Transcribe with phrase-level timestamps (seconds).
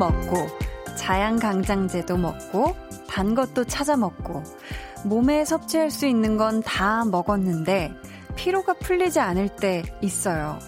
[0.00, 0.48] 먹고,
[0.96, 2.74] 자양강장제도 먹고,
[3.06, 4.42] 단 것도 찾아 먹고,
[5.04, 7.92] 몸에 섭취할 수 있는 건 다 먹었는데,
[8.34, 10.58] 피로가 풀리지 않을 때 있어요.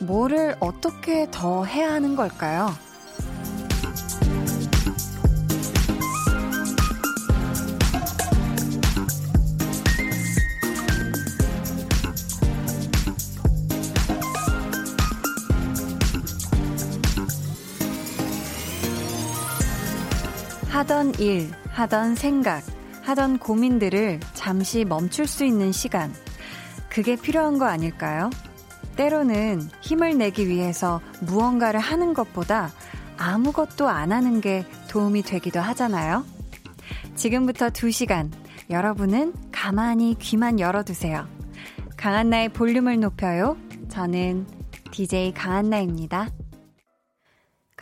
[0.00, 2.68] 뭐를 어떻게 더 해야 하는 걸까요?
[20.84, 22.62] 하던 일, 하던 생각,
[23.04, 26.12] 하던 고민들을 잠시 멈출 수 있는 시간.
[26.90, 28.28] 그게 필요한 거 아닐까요?
[28.94, 32.70] 때로는 힘을 내기 위해서 무언가를 하는 것보다
[33.16, 36.22] 아무것도 안 하는 게 도움이 되기도 하잖아요.
[37.14, 38.30] 지금부터 2시간,
[38.68, 41.26] 여러분은 가만히 귀만 열어두세요.
[41.96, 43.56] 강한나의 볼륨을 높여요.
[43.88, 44.46] 저는
[44.90, 46.28] DJ 강한나입니다.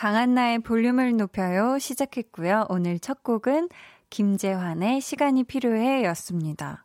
[0.03, 2.67] 강한나의 볼륨을 높여요 시작했고요.
[2.71, 3.69] 오늘 첫 곡은
[4.11, 6.83] 김재환의 시간이 필요해 였습니다.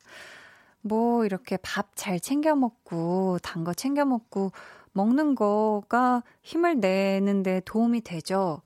[0.81, 4.51] 뭐 이렇게 밥 잘 챙겨 먹고 단 거 챙겨 먹고
[4.91, 8.61] 먹는 거가 힘을 내는데 도움이 되죠.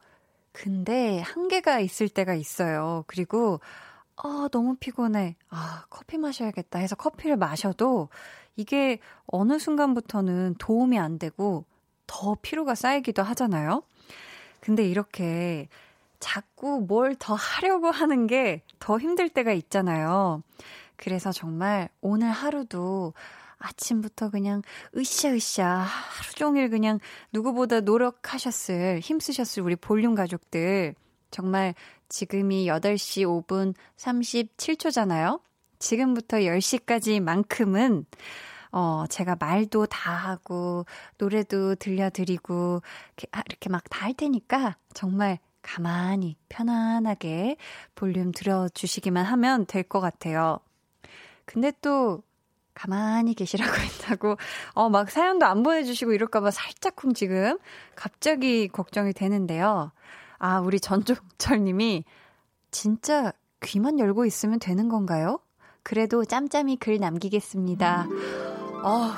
[0.51, 3.05] 근데 한계가 있을 때가 있어요.
[3.07, 3.61] 그리고
[4.17, 5.37] 아, 너무 피곤해.
[5.49, 8.09] 아, 커피 마셔야겠다 해서 커피를 마셔도
[8.57, 11.63] 이게 어느 순간부터는 도움이 안 되고
[12.05, 13.83] 더 피로가 쌓이기도 하잖아요.
[14.61, 15.67] 근데 이렇게
[16.19, 20.43] 자꾸 뭘 더 하려고 하는 게 더 힘들 때가 있잖아요.
[20.97, 23.13] 그래서 정말 오늘 하루도
[23.59, 24.61] 아침부터 그냥
[24.97, 26.99] 으쌰으쌰 하루 종일 그냥
[27.31, 30.95] 누구보다 노력하셨을, 힘쓰셨을 우리 볼륨 가족들.
[31.31, 31.75] 정말
[32.09, 35.41] 지금이 8시 5분 37초잖아요.
[35.79, 38.05] 지금부터 10시까지만큼은
[38.71, 40.85] 어, 제가 말도 다 하고,
[41.17, 42.81] 노래도 들려드리고,
[43.17, 47.57] 이렇게 막 다 할 테니까, 정말 가만히, 편안하게
[47.95, 50.59] 볼륨 들어주시기만 하면 될 것 같아요.
[51.45, 52.23] 근데 또,
[52.73, 54.37] 가만히 계시라고 했다고,
[54.73, 57.57] 어, 막 사연도 안 보내주시고 이럴까봐 살짝쿵 지금
[57.95, 59.91] 갑자기 걱정이 되는데요.
[60.39, 62.05] 아, 우리 전종철 님이
[62.71, 65.39] 진짜 귀만 열고 있으면 되는 건가요?
[65.83, 68.07] 그래도 짬짬이 글 남기겠습니다.
[68.83, 69.11] 어,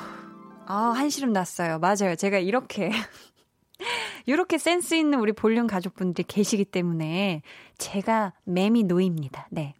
[0.65, 1.79] 아, 한시름 났어요.
[1.79, 2.15] 맞아요.
[2.17, 2.89] 제가 이렇게,
[4.25, 7.41] 이렇게 센스 있는 우리 볼륨 가족분들이 계시기 때문에
[7.77, 9.47] 제가 매미 노입니다.
[9.51, 9.73] 네.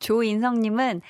[0.00, 1.02] 조인성님은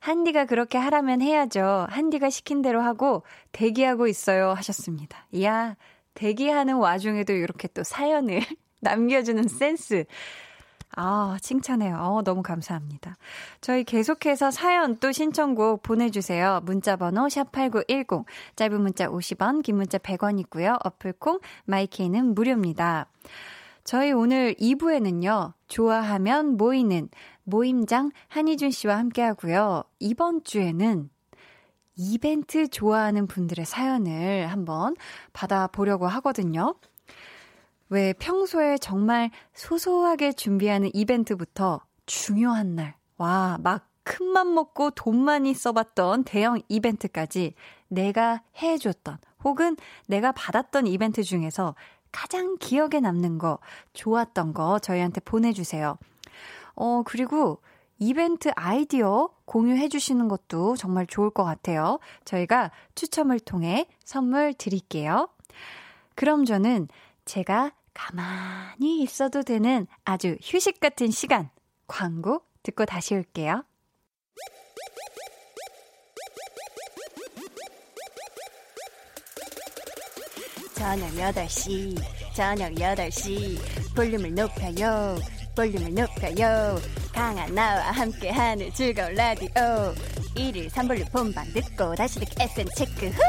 [0.00, 1.86] 한디가 그렇게 하라면 해야죠.
[1.88, 4.50] 한디가 시킨 대로 하고 대기하고 있어요.
[4.50, 5.26] 하셨습니다.
[5.30, 5.76] 이야,
[6.14, 8.40] 대기하는 와중에도 이렇게 또 사연을
[8.80, 10.04] 남겨주는 센스.
[10.96, 11.96] 아, 칭찬해요.
[11.96, 13.16] 어, 너무 감사합니다.
[13.60, 16.60] 저희 계속해서 사연 또 신청곡 보내주세요.
[16.64, 18.24] 문자번호 샵8910,
[18.56, 20.76] 짧은 문자 50원, 긴 문자 100원 있고요.
[20.84, 23.06] 어플콩, 마이케이는 무료입니다.
[23.84, 27.08] 저희 오늘 2부에는요, 좋아하면 모이는
[27.44, 29.84] 모임장 한희준 씨와 함께 하고요.
[29.98, 31.08] 이번 주에는
[31.96, 34.96] 이벤트 좋아하는 분들의 사연을 한번
[35.32, 36.74] 받아보려고 하거든요.
[37.90, 45.54] 왜 평소에 정말 소소하게 준비하는 이벤트부터 중요한 날, 와, 막 큰 맘 먹고 돈 많이
[45.54, 47.54] 써봤던 대형 이벤트까지
[47.88, 49.76] 내가 해줬던 혹은
[50.08, 51.74] 내가 받았던 이벤트 중에서
[52.10, 53.60] 가장 기억에 남는 거,
[53.92, 55.96] 좋았던 거 저희한테 보내주세요.
[56.74, 57.62] 어, 그리고
[57.98, 62.00] 이벤트 아이디어 공유해 주시는 것도 정말 좋을 것 같아요.
[62.24, 65.28] 저희가 추첨을 통해 선물 드릴게요.
[66.16, 66.88] 그럼 저는
[67.26, 71.50] 제가 가만히 있어도 되는 아주 휴식 같은 시간.
[71.86, 73.64] 광고 듣고 다시 올게요.
[80.74, 82.02] 저녁 8시,
[82.34, 85.18] 저녁 8시, 볼륨을 높여요,
[85.54, 86.80] 볼륨을 높여요.
[87.12, 89.50] 강한 나와 함께하는 즐거운 라디오.
[90.36, 93.20] 1일 3볼륨 본방 듣고 다시 듣기 FM 체크 후!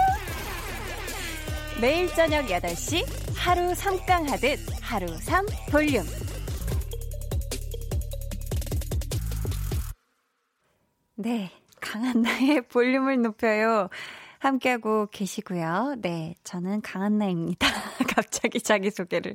[1.81, 6.03] 매일 저녁 8시 하루 3강 하듯 하루 3 볼륨.
[11.15, 11.49] 네,
[11.79, 13.89] 강한나의 볼륨을 높여요.
[14.37, 15.95] 함께하고 계시고요.
[15.97, 17.67] 네, 저는 강한나입니다.
[18.15, 19.33] 갑자기 자기소개를.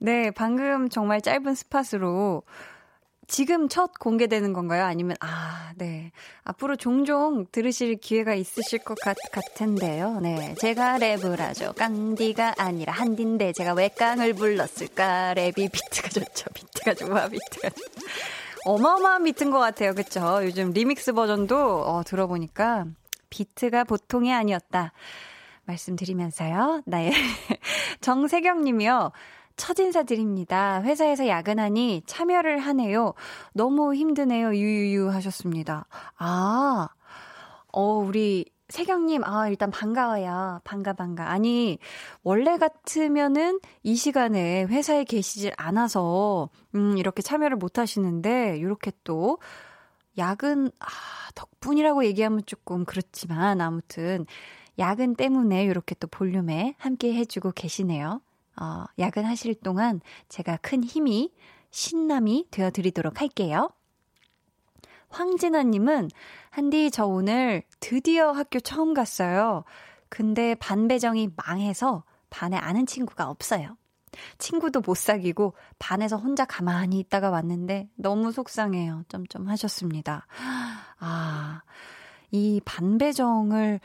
[0.00, 2.42] 네, 방금 정말 짧은 스팟으로
[3.30, 4.84] 지금 첫 공개되는 건가요?
[4.84, 6.10] 아니면, 아, 네.
[6.42, 10.18] 앞으로 종종 들으실 기회가 있으실 것 같, 같은데요.
[10.20, 10.56] 네.
[10.58, 11.72] 제가 랩을 하죠.
[11.74, 15.34] 깡디가 아니라 한디인데 제가 왜 깡을 불렀을까?
[15.34, 16.46] 랩이 비트가 좋죠.
[16.52, 17.68] 비트가 좋아, 비트가.
[18.64, 19.94] 어마어마한 비트인 것 같아요.
[19.94, 20.40] 그쵸?
[20.42, 22.86] 요즘 리믹스 버전도 어, 들어보니까
[23.30, 24.92] 비트가 보통이 아니었다.
[25.66, 26.82] 말씀드리면서요.
[26.86, 27.12] 나의
[28.00, 29.12] 정세경 님이요.
[29.60, 30.80] 첫 인사드립니다.
[30.80, 33.12] 회사에서 야근하니 참여를 하네요.
[33.52, 34.54] 너무 힘드네요.
[34.54, 35.84] 유유유 하셨습니다.
[36.16, 36.88] 아,
[37.70, 40.60] 어, 우리 세경님, 아, 일단 반가워요.
[40.64, 41.30] 반가, 반가.
[41.30, 41.78] 아니,
[42.22, 49.40] 원래 같으면은 이 시간에 회사에 계시질 않아서, 음, 이렇게 참여를 못 하시는데, 이렇게 또,
[50.16, 50.86] 야근, 아,
[51.34, 54.24] 덕분이라고 얘기하면 조금 그렇지만, 아무튼,
[54.78, 58.22] 야근 때문에 이렇게 또 볼륨에 함께 해주고 계시네요.
[58.60, 61.32] 어, 야근하실 동안 제가 큰 힘이,
[61.70, 63.70] 신남이 되어 드리도록 할게요.
[65.08, 66.10] 황진아님은,
[66.50, 69.64] 한디, 저 오늘 드디어 학교 처음 갔어요.
[70.08, 73.76] 근데 반 배정이 망해서 반에 아는 친구가 없어요.
[74.38, 79.04] 친구도 못 사귀고 반에서 혼자 가만히 있다가 왔는데 너무 속상해요.
[79.08, 80.26] 점점 하셨습니다.
[80.98, 81.62] 아,
[82.30, 83.80] 이 반배정을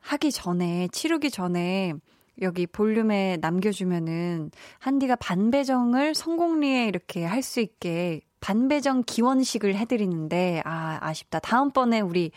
[0.00, 1.94] 하기 전에, 치르기 전에
[2.40, 11.38] 여기 볼륨에 남겨주면은 한디가 반배정을 성공리에 이렇게 할 수 있게 반배정 기원식을 해드리는데, 아, 아쉽다.
[11.38, 12.30] 다음번에 우리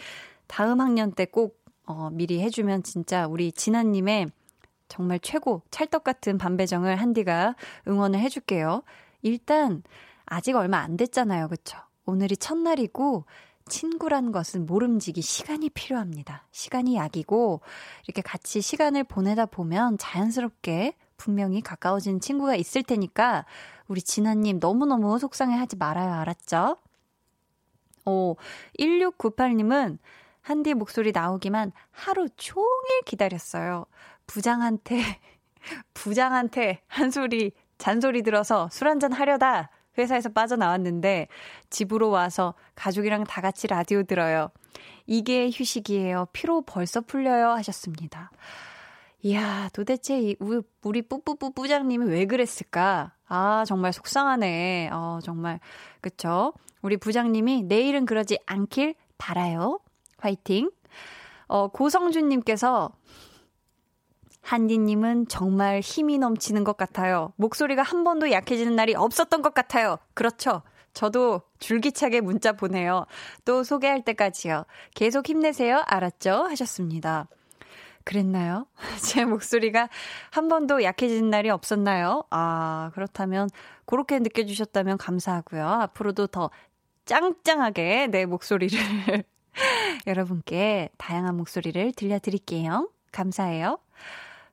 [0.47, 4.31] 다음 학년 때 꼭, 어, 미리 해주면 진짜 우리 진아님의
[4.87, 7.55] 정말 최고 찰떡 같은 반배정을 한디가
[7.89, 8.83] 응원을 해줄게요.
[9.21, 9.83] 일단,
[10.25, 11.49] 아직 얼마 안 됐잖아요.
[11.49, 11.77] 그쵸?
[12.05, 13.25] 오늘이 첫날이고,
[13.67, 16.47] 친구란 것은 모름지기 시간이 필요합니다.
[16.51, 17.61] 시간이 약이고,
[18.05, 23.45] 이렇게 같이 시간을 보내다 보면 자연스럽게 분명히 가까워진 친구가 있을 테니까,
[23.87, 26.13] 우리 진아님 너무너무 속상해 하지 말아요.
[26.13, 26.77] 알았죠?
[28.05, 28.35] 오,
[28.79, 29.97] 1698님은
[30.41, 33.85] 한디 목소리 나오기만 하루 종일 기다렸어요.
[34.27, 35.01] 부장한테,
[35.93, 41.27] 부장한테 한 소리, 잔소리 들어서 술 한잔 하려다 회사에서 빠져나왔는데
[41.69, 44.49] 집으로 와서 가족이랑 다 같이 라디오 들어요.
[45.05, 46.27] 이게 휴식이에요.
[46.33, 47.49] 피로 벌써 풀려요.
[47.51, 48.31] 하셨습니다.
[49.23, 50.35] 이야, 도대체 이,
[50.83, 53.13] 우리 뿌뿌뿌 부장님이 왜 그랬을까?
[53.27, 54.89] 아, 정말 속상하네.
[54.93, 55.59] 어, 정말.
[56.01, 56.53] 그쵸?
[56.81, 59.79] 우리 부장님이 내일은 그러지 않길 바라요.
[60.19, 60.69] 화이팅.
[61.47, 62.91] 어, 고성준님께서
[64.47, 67.33] 한디님은 정말 힘이 넘치는 것 같아요.
[67.35, 69.97] 목소리가 한 번도 약해지는 날이 없었던 것 같아요.
[70.13, 70.61] 그렇죠.
[70.93, 73.05] 저도 줄기차게 문자 보내요.
[73.43, 74.63] 또 소개할 때까지요.
[74.95, 75.83] 계속 힘내세요.
[75.85, 76.45] 알았죠?
[76.45, 77.27] 하셨습니다.
[78.05, 78.67] 그랬나요?
[79.03, 79.89] 제 목소리가
[80.31, 82.23] 한 번도 약해지는 날이 없었나요?
[82.29, 83.49] 아, 그렇다면,
[83.85, 85.67] 그렇게 느껴주셨다면 감사하고요.
[85.67, 86.51] 앞으로도 더
[87.03, 88.79] 짱짱하게 내 목소리를
[90.07, 92.89] 여러분께 다양한 목소리를 들려드릴게요.
[93.11, 93.79] 감사해요.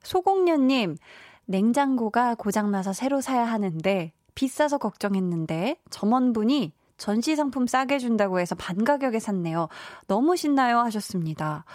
[0.05, 0.97] 소공녀님,
[1.45, 9.19] 냉장고가 고장나서 새로 사야 하는데 비싸서 걱정했는데 점원분이 전시 상품 싸게 준다고 해서 반 가격에
[9.19, 9.67] 샀네요.
[10.07, 11.65] 너무 신나요 하셨습니다.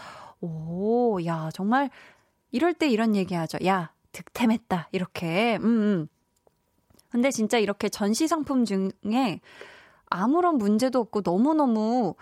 [0.40, 1.90] 오, 야, 정말
[2.50, 3.58] 이럴 때 이런 얘기 하죠.
[3.66, 4.88] 야, 득템했다.
[4.92, 5.56] 이렇게.
[5.56, 6.08] 음, 음.
[7.10, 9.40] 근데 진짜 이렇게 전시 상품 중에
[10.06, 12.14] 아무런 문제도 없고 너무너무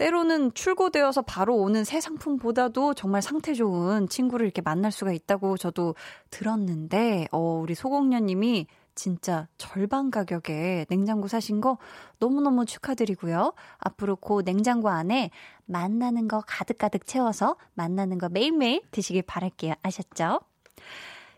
[0.00, 5.94] 때로는 출고되어서 바로 오는 새 상품보다도 정말 상태 좋은 친구를 이렇게 만날 수가 있다고 저도
[6.30, 11.76] 들었는데, 어, 우리 소공녀님이 진짜 절반 가격에 냉장고 사신 거
[12.18, 13.52] 너무너무 축하드리고요.
[13.76, 15.30] 앞으로 그 냉장고 안에
[15.66, 19.74] 만나는 거 가득가득 채워서 만나는 거 매일매일 드시길 바랄게요.
[19.82, 20.40] 아셨죠?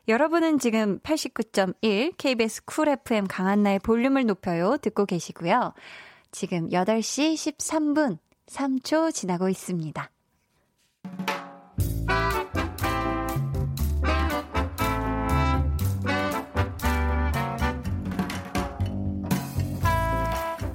[0.07, 5.73] 여러분은 지금 89.1 KBS 쿨 FM 강한나의 볼륨을 높여요 듣고 계시고요.
[6.31, 8.19] 지금 8시 13분
[8.53, 10.11] 3초 지나고 있습니다.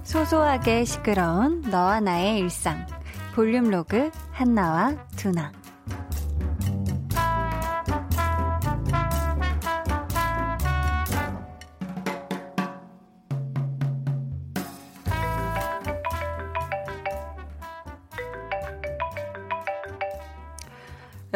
[0.03, 2.88] 소소하게 시끄러운 너와 나의 일상.
[3.36, 5.51] 볼륨 로그 한나와 두나.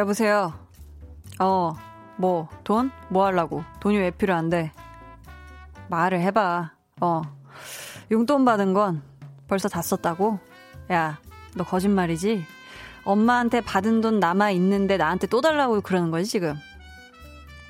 [0.02, 0.52] 여보세요.
[1.40, 1.76] 어,
[2.18, 2.90] 뭐, 돈?
[3.10, 3.64] 뭐 하려고?
[3.82, 4.72] 돈이 왜 필요한데?
[5.90, 6.72] 말을 해봐.
[7.02, 7.22] 어.
[8.10, 9.04] 용돈 받은 건
[9.48, 10.40] 벌써 다 썼다고?
[10.92, 11.20] 야,
[11.56, 12.44] 너 거짓말이지?
[13.04, 16.56] 엄마한테 받은 돈 남아 있는데 나한테 또 달라고 그러는 거지, 지금?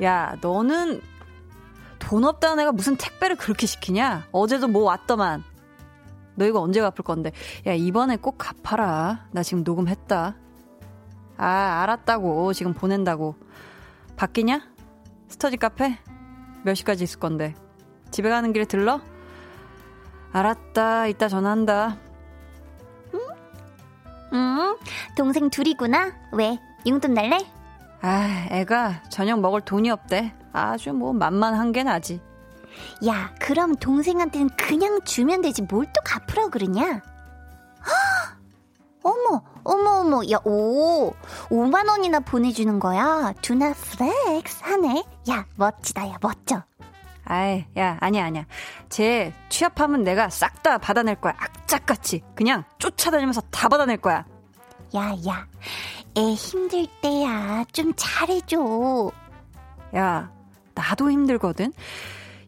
[0.02, 1.02] 야, 너는
[2.00, 4.28] 돈 없다는 애가 무슨 택배를 그렇게 시키냐?
[4.32, 5.44] 어제도 뭐 왔더만.
[6.36, 7.34] 너 이거 언제 갚을 건데?
[7.68, 9.28] 야, 이번에 꼭 갚아라.
[9.32, 10.36] 나 지금 녹음했다.
[11.42, 12.54] 아, 알았다고.
[12.54, 13.36] 지금 보낸다고.
[14.16, 14.62] 바뀌냐?
[15.28, 15.98] 스터디 카페?
[16.64, 17.56] 몇 시까지 있을 건데?
[18.12, 19.02] 집에 가는 길에 들러?
[20.32, 21.08] 알았다.
[21.08, 21.98] 이따 전화한다.
[23.16, 23.20] 응?
[24.34, 24.78] 응?
[25.18, 26.12] 동생 둘이구나?
[26.34, 26.60] 왜?
[26.88, 27.40] 용돈 날래?
[28.02, 30.36] 아, 애가 저녁 먹을 돈이 없대.
[30.54, 32.22] 아주 뭐 만만한 게 나지.
[33.08, 37.02] 야, 그럼 동생한테는 그냥 주면 되지 뭘 또 갚으라고 그러냐?
[39.04, 41.14] 어머, 어머, 어머, 야, 오,
[41.50, 43.34] 5만 원이나 보내주는 거야.
[43.42, 45.04] 두나 flex 하네.
[45.30, 46.64] 야, 멋지다, 야, 멋져.
[47.26, 48.46] 아이, 야, 아니야, 아니야.
[48.90, 51.34] 쟤 취업하면 내가 싹 다 받아낼 거야.
[51.38, 52.22] 악착같이.
[52.36, 54.26] 그냥 쫓아다니면서 다 받아낼 거야.
[54.96, 55.48] 야, 야,
[56.18, 57.64] 애 힘들 때야.
[57.72, 59.12] 좀 잘해줘.
[59.96, 60.32] 야,
[60.76, 61.72] 나도 힘들거든?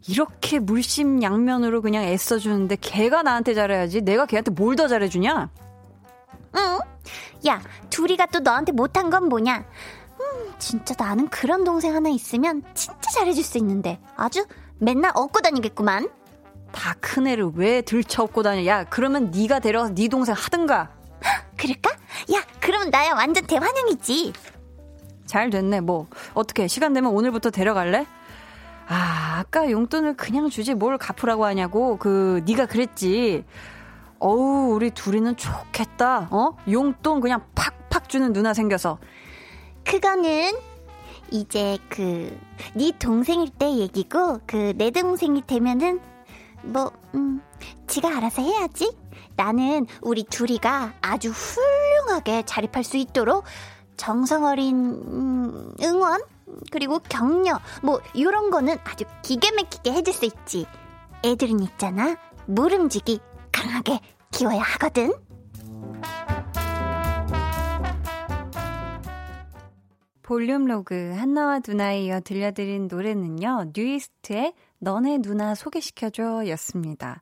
[0.08, 4.01] 이렇게 물심양면으로 그냥 애써주는데 걔가 나한테 잘해야지.
[4.01, 5.50] 내가 걔한테 뭘 더 잘해주냐?
[6.55, 6.79] 응?
[7.48, 9.58] 야, 둘이가 또 너한테 못한 건 뭐냐?
[10.20, 14.46] 음, 진짜 나는 그런 동생 하나 있으면 진짜 잘해줄 수 있는데 아주
[14.80, 16.10] 맨날 업고 다니겠구만.
[16.72, 18.66] 다 큰 애를 왜 들쳐 업고 다녀?
[18.66, 20.90] 야, 그러면 네가 데려가서 네 동생 하든가.
[21.58, 21.92] 그럴까?
[22.34, 24.34] 야, 그럼 나야 완전 대환영이지.
[25.26, 25.82] 잘 됐네.
[25.82, 28.06] 뭐 어떻게 시간 되면 오늘부터 데려갈래?
[28.88, 31.98] 아, 아까 용돈을 그냥 주지 뭘 갚으라고 하냐고.
[31.98, 33.46] 그 네가 그랬지.
[34.27, 36.30] 어우, 우리 둘이는 좋겠다.
[36.32, 36.56] 어?
[36.72, 38.98] 용돈 그냥 팍팍 주는 누나 생겨서.
[39.84, 40.53] 그거는
[41.32, 42.34] 이제 그
[42.75, 46.00] 네 동생일 때 얘기고 그 내 동생이 되면은
[46.63, 47.42] 뭐 음,
[47.88, 48.96] 지가 알아서 해야지.
[49.36, 53.44] 나는 우리 둘이가 아주 훌륭하게 자립할 수 있도록
[53.98, 56.22] 정성 어린 음, 응원
[56.72, 60.65] 그리고 격려 뭐 이런 거는 아주 기가 막히게 해줄 수 있지.
[61.25, 62.15] 애들은 있잖아
[62.46, 63.20] 모름지기
[63.51, 64.00] 강하게
[64.34, 65.13] 키워야 하거든.
[70.24, 73.72] 볼륨 로그 한나와 두나에 이어 들려드린 노래는요.
[73.75, 77.22] 뉴이스트의 너네 누나 소개시켜줘 였습니다.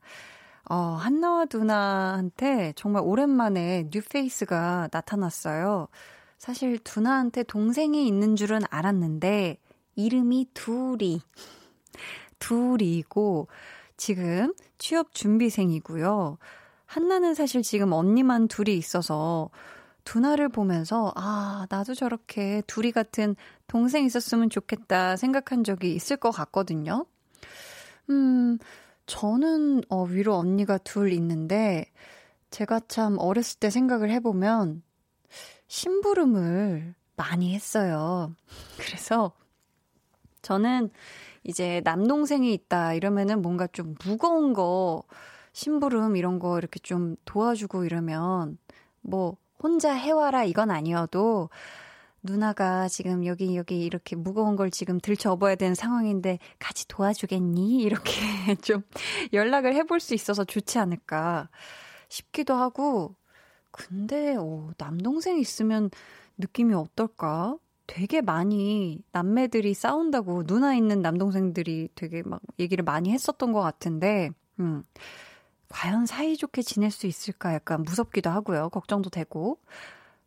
[0.70, 5.88] 어, 한나와 두나한테 정말 오랜만에 new face가 나타났어요.
[6.38, 9.58] 사실 두나한테 동생이 있는 줄은 알았는데
[9.96, 11.22] 이름이 둘이
[12.40, 13.48] 둘이고
[13.98, 16.38] 지금 취업 준비생이고요.
[16.92, 19.50] 한나는 사실 지금 언니만 둘이 있어서
[20.04, 27.06] 두나를 보면서 아, 나도 저렇게 둘이 같은 동생 있었으면 좋겠다 생각한 적이 있을 것 같거든요.
[28.10, 28.58] 음,
[29.06, 31.86] 저는 어, 위로 언니가 둘 있는데
[32.50, 34.84] 제가 참 어렸을 때 생각을 해보면
[35.68, 38.36] 심부름을 많이 했어요.
[38.78, 39.32] 그래서
[40.42, 40.90] 저는
[41.46, 45.04] 이제 남동생이 있다 이러면은 뭔가 좀 무거운 거
[45.54, 48.58] 심부름 이런 거 이렇게 좀 도와주고 이러면
[49.02, 51.50] 뭐 혼자 해와라 이건 아니어도
[52.24, 57.82] 누나가 지금 여기 여기 이렇게 무거운 걸 지금 들쳐업어야 되는 상황인데 같이 도와주겠니?
[57.82, 58.12] 이렇게
[58.62, 58.84] 좀
[59.34, 61.50] 연락을 해볼 수 있어서 좋지 않을까
[62.10, 63.16] 싶기도 하고
[63.72, 65.90] 근데 어, 남동생 있으면
[66.38, 67.58] 느낌이 어떨까?
[67.88, 74.30] 되게 많이 남매들이 싸운다고 누나 있는 남동생들이 되게 막 얘기를 많이 했었던 것 같은데
[74.60, 74.84] 음.
[75.72, 78.70] 과연 사이좋게 지낼 수 있을까 약간 무섭기도 하고요.
[78.70, 79.58] 걱정도 되고.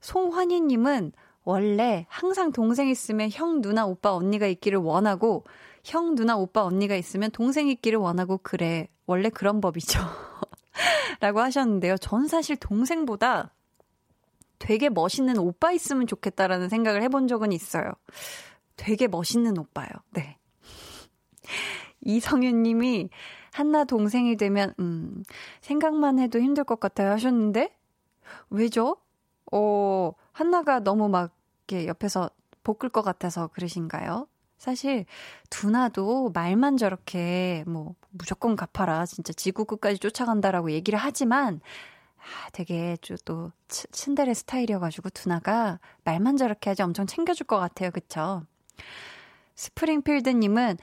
[0.01, 1.13] 송환희님은
[1.45, 5.45] 원래 항상 동생 있으면 형, 누나, 오빠, 언니가 있기를 원하고,
[5.85, 8.89] 형, 누나, 오빠, 언니가 있으면 동생 있기를 원하고, 그래.
[9.07, 10.01] 원래 그런 법이죠.
[11.21, 11.99] 라고 하셨는데요.
[11.99, 13.53] 전 사실 동생보다
[14.59, 17.93] 되게 멋있는 오빠 있으면 좋겠다라는 생각을 해본 적은 있어요.
[18.77, 19.91] 되게 멋있는 오빠요.
[20.13, 20.39] 네.
[22.01, 23.11] 이성윤 님이
[23.55, 25.23] 한나 동생이 되면, 음,
[25.61, 27.73] 생각만 해도 힘들 것 같아요 하셨는데,
[28.51, 28.97] 왜죠?
[29.53, 31.31] 어, 한나가 너무 막,
[31.69, 32.31] 이렇게 옆에서
[32.65, 34.27] 볶을 것 같아서 그러신가요?
[34.59, 35.07] 사실,
[35.51, 39.07] 두나도 말만 저렇게, 뭐, 무조건 갚아라.
[39.07, 41.61] 진짜 지구 끝까지 쫓아간다라고 얘기를 하지만,
[42.19, 47.93] 아, 되게 또 츤데레 스타일이어가지고 두나가 말만 저렇게 하지 엄청 챙겨줄 것 같아요.
[47.93, 48.43] 그쵸?
[49.55, 50.79] 스프링필드님은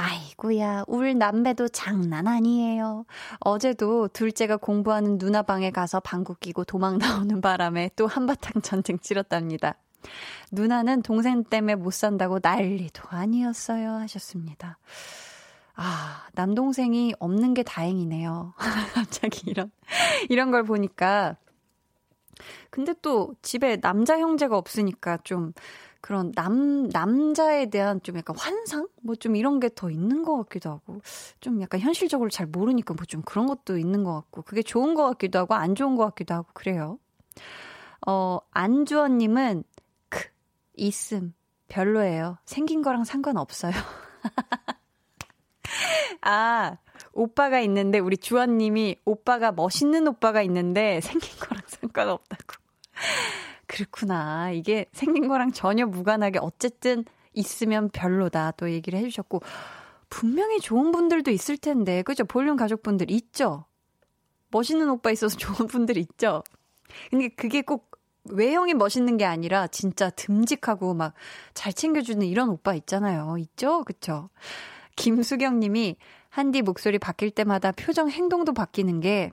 [0.00, 3.04] 아이고야, 울 남매도 장난 아니에요.
[3.40, 9.76] 어제도 둘째가 공부하는 누나 방에 가서 방구 끼고 도망 나오는 바람에 또 한바탕 전쟁 치렀답니다.
[10.52, 13.90] 누나는 동생 때문에 못 산다고 난리도 아니었어요.
[13.96, 14.78] 하셨습니다.
[15.74, 18.54] 아, 남동생이 없는 게 다행이네요.
[18.94, 19.70] 갑자기 이런,
[20.30, 21.36] 이런 걸 보니까.
[22.70, 25.52] 근데 또 집에 남자 형제가 없으니까 좀
[26.00, 28.88] 그런 남, 남자에 대한 좀 약간 환상?
[29.02, 31.00] 뭐 좀 이런 게 더 있는 것 같기도 하고,
[31.40, 35.04] 좀 약간 현실적으로 잘 모르니까 뭐 좀 그런 것도 있는 것 같고, 그게 좋은 것
[35.10, 36.98] 같기도 하고, 안 좋은 것 같기도 하고, 그래요.
[38.06, 39.64] 어, 안주원님은,
[40.08, 40.28] 크,
[40.76, 41.34] 있음,
[41.68, 42.38] 별로예요.
[42.46, 43.72] 생긴 거랑 상관없어요.
[46.22, 46.76] 아,
[47.12, 52.54] 오빠가 있는데, 우리 주원님이 오빠가 멋있는 오빠가 있는데, 생긴 거랑 상관없다고.
[53.70, 54.50] 그렇구나.
[54.50, 58.50] 이게 생긴 거랑 전혀 무관하게 어쨌든 있으면 별로다.
[58.56, 59.40] 또 얘기를 해주셨고,
[60.08, 62.24] 분명히 좋은 분들도 있을 텐데, 그죠?
[62.24, 63.66] 볼륨 가족분들 있죠?
[64.50, 66.42] 멋있는 오빠 있어서 좋은 분들 있죠?
[67.10, 67.92] 근데 그게 꼭
[68.24, 71.14] 외형이 멋있는 게 아니라 진짜 듬직하고 막
[71.54, 73.36] 잘 챙겨주는 이런 오빠 있잖아요.
[73.38, 73.84] 있죠?
[73.84, 74.30] 그쵸?
[74.96, 75.96] 김수경 님이
[76.28, 79.30] 한디 목소리 바뀔 때마다 표정 행동도 바뀌는 게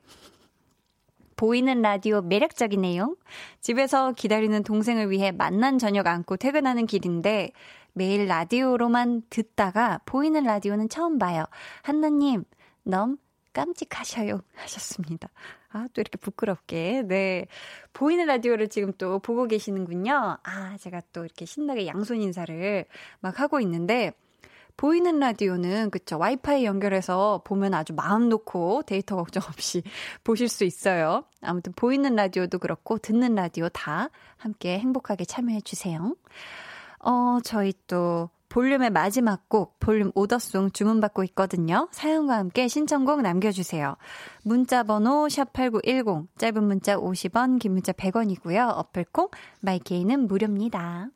[1.38, 3.16] 보이는 라디오 매력적이네요.
[3.62, 7.52] 집에서 기다리는 동생을 위해 만난 저녁 안고 퇴근하는 길인데
[7.94, 11.46] 매일 라디오로만 듣다가 보이는 라디오는 처음 봐요.
[11.82, 12.44] 한나님,
[12.84, 13.18] 너무
[13.54, 14.42] 깜찍하셔요.
[14.56, 15.30] 하셨습니다.
[15.70, 17.04] 아, 또 이렇게 부끄럽게.
[17.08, 17.48] 네.
[17.94, 20.38] 보이는 라디오를 지금 또 보고 계시는군요.
[20.44, 22.86] 아, 제가 또 이렇게 신나게 양손 인사를
[23.20, 24.12] 막 하고 있는데,
[24.78, 29.82] 보이는 라디오는 그쵸 와이파이 연결해서 보면 아주 마음 놓고 데이터 걱정 없이
[30.24, 31.24] 보실 수 있어요.
[31.42, 36.16] 아무튼 보이는 라디오도 그렇고 듣는 라디오 다 함께 행복하게 참여해 주세요.
[37.00, 41.90] 어, 저희 또 볼륨의 마지막 곡, 볼륨 오더송 주문받고 있거든요.
[41.92, 43.98] 사연과 함께 신청곡 남겨주세요.
[44.44, 48.78] 문자번호 샵8910, 짧은 문자 50원, 긴 문자 100원이고요.
[48.78, 49.30] 어플콩,
[49.60, 51.10] 마이케이는 무료입니다.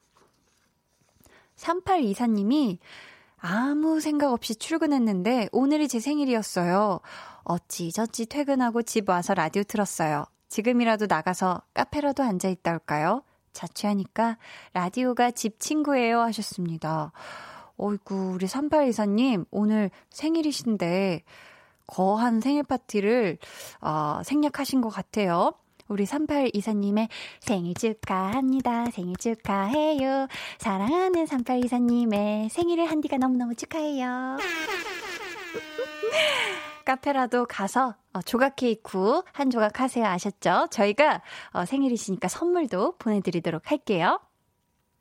[1.56, 2.80] 3824님이
[3.42, 7.00] 아무 생각 없이 출근했는데 오늘이 제 생일이었어요.
[7.44, 10.26] 어찌저찌 퇴근하고 집 와서 라디오 틀었어요.
[10.48, 13.24] 지금이라도 나가서 카페라도 앉아있다 올까요?
[13.54, 14.38] 자취하니까
[14.74, 17.12] 라디오가 집 친구예요 하셨습니다.
[17.78, 21.24] 어이구, 우리 3824님, 오늘 생일이신데,
[21.88, 23.40] 거한 생일 파티를,
[23.82, 25.54] 어, 생략하신 것 같아요.
[25.92, 27.10] 우리 3824님의
[27.42, 28.86] 생일 축하합니다.
[28.92, 30.28] 생일 축하해요.
[30.58, 34.38] 사랑하는 3824님의 생일을 한디가 너무너무 축하해요.
[36.86, 40.06] 카페라도 가서 어, 조각 케이크 한 조각 하세요.
[40.06, 40.68] 아셨죠?
[40.72, 44.22] 저희가 어, 생일이시니까 선물도 보내드리도록 할게요.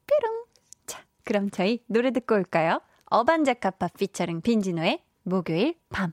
[0.09, 0.45] 뾰롱.
[0.87, 2.81] 자, 그럼 저희 노래 듣고 올까요?
[3.07, 6.13] 어반자카파 피처링 빈지노의 목요일 밤.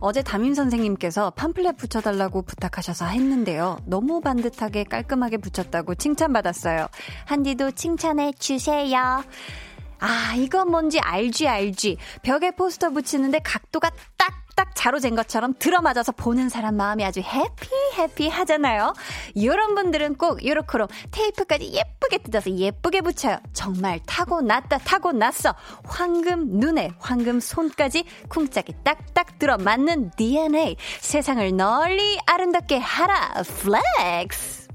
[0.00, 3.78] 어제 담임 선생님께서 팜플렛 붙여달라고 부탁하셔서 했는데요.
[3.84, 6.86] 너무 반듯하게 깔끔하게 붙였다고 칭찬받았어요.
[7.26, 9.22] 한디도 칭찬해 주세요.
[10.00, 11.96] 아, 이건 뭔지 알지, 알지.
[12.22, 17.68] 벽에 포스터 붙이는데 각도가 딱 딱 자로 잰 것처럼 들어맞아서 보는 사람 마음이 아주 해피,
[17.96, 18.92] 해피 하잖아요.
[19.34, 23.38] 이런 분들은 꼭 요렇게로 테이프까지 예쁘게 뜯어서 예쁘게 붙여요.
[23.52, 25.54] 정말 타고났다, 타고났어.
[25.84, 30.76] 황금 눈에, 황금 손까지 쿵짝이 딱딱 들어맞는 DNA.
[31.02, 33.44] 세상을 널리 아름답게 하라.
[33.44, 34.67] Flex!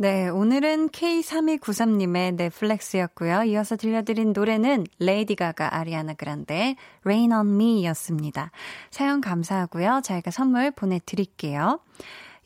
[0.00, 3.42] 네, 오늘은 K3293님의 넷플렉스였고요.
[3.42, 8.52] 이어서 들려드린 노래는 레이디 가가 아리아나 그란데 Rain on Me 였습니다.
[8.92, 10.02] 사연 감사하고요.
[10.04, 11.80] 저희가 선물 보내드릴게요.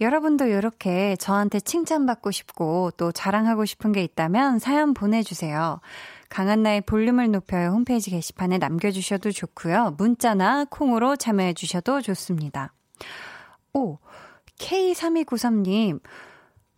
[0.00, 5.82] 여러분도 이렇게 저한테 칭찬받고 싶고 또 자랑하고 싶은 게 있다면 사연 보내주세요.
[6.30, 9.96] 강한나의 볼륨을 높여요 홈페이지 게시판에 남겨주셔도 좋고요.
[9.98, 12.72] 문자나 콩으로 참여해주셔도 좋습니다.
[13.74, 13.98] 오,
[14.58, 16.00] K3293님.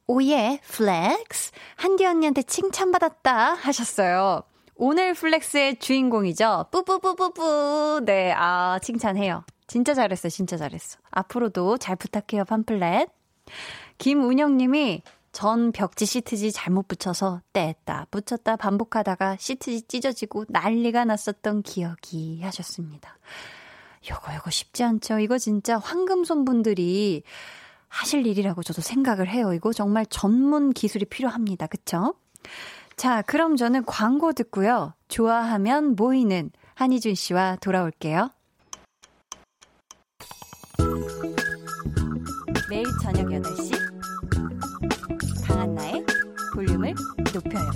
[0.06, 1.52] 오예, flex.
[1.76, 4.42] 한디 언니한테 칭찬받았다 하셨어요.
[4.76, 6.66] 오늘 flex의 주인공이죠.
[6.70, 8.02] 뿌뿌뿌뿌뿌.
[8.04, 9.44] 네, 아, 칭찬해요.
[9.66, 10.98] 진짜 잘했어, 진짜 잘했어.
[11.10, 13.08] 앞으로도 잘 부탁해요, 팜플렛.
[13.98, 23.18] 김운영님이 전 벽지 시트지 잘못 붙여서 뗐다, 붙였다 반복하다가 시트지 찢어지고 난리가 났었던 기억이 하셨습니다.
[24.10, 25.18] 요거, 요거 쉽지 않죠.
[25.18, 27.22] 이거 진짜 황금손 분들이
[27.94, 29.52] 하실 일이라고 저도 생각을 해요.
[29.54, 31.68] 이거 정말 전문 기술이 필요합니다.
[31.68, 32.14] 그쵸?
[32.96, 34.94] 자, 그럼 저는 광고 듣고요.
[35.08, 38.30] 좋아하면 모이는 한희준 씨와 돌아올게요.
[42.68, 43.72] 매일 저녁 8시
[45.46, 46.04] 강한나의
[46.52, 46.94] 볼륨을
[47.32, 47.70] 높여요.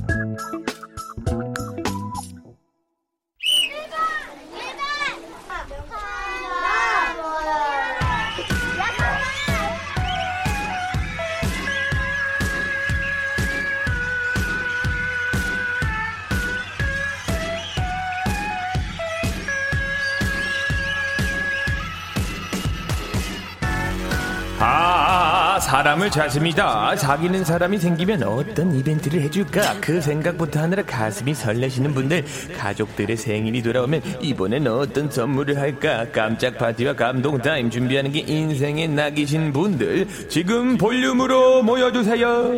[25.88, 26.96] 아, 사람을 찾습니다.
[26.96, 29.80] 사귀는 사람이 생기면 어떤 이벤트를 해줄까?
[29.80, 32.26] 그 생각부터 하느라 가슴이 설레시는 분들,
[32.58, 36.04] 가족들의 생일이 돌아오면 이번엔 어떤 선물을 할까?
[36.12, 42.52] 깜짝 파티와 감동 타임 준비하는 게 인생의 낙이신 분들, 지금 볼륨으로 모여주세요.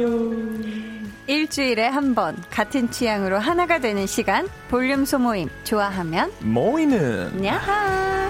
[1.28, 8.28] 일주일에 한 번 같은 취향으로 하나가 되는 시간 볼륨 소모임 좋아하면 모이는 야하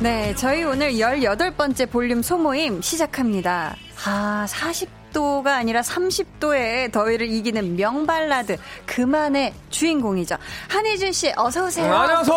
[0.00, 3.76] 네, 저희 오늘 18번째 볼륨 소모임 시작합니다.
[4.06, 10.36] 아, 40도가 아니라 30도의 더위를 이기는 명발라드 그만의 주인공이죠.
[10.68, 11.92] 한희준 씨 어서 오세요.
[11.92, 12.34] 안녕하세요.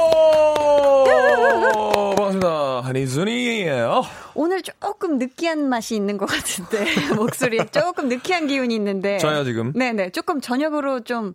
[2.18, 2.82] 반갑습니다.
[2.82, 4.04] 한희준이에요.
[4.36, 9.72] 오늘 조금 느끼한 맛이 있는 것 같은데 목소리에 조금 느끼한 기운이 있는데 저요 지금?
[9.74, 11.34] 네네 조금 저녁으로 좀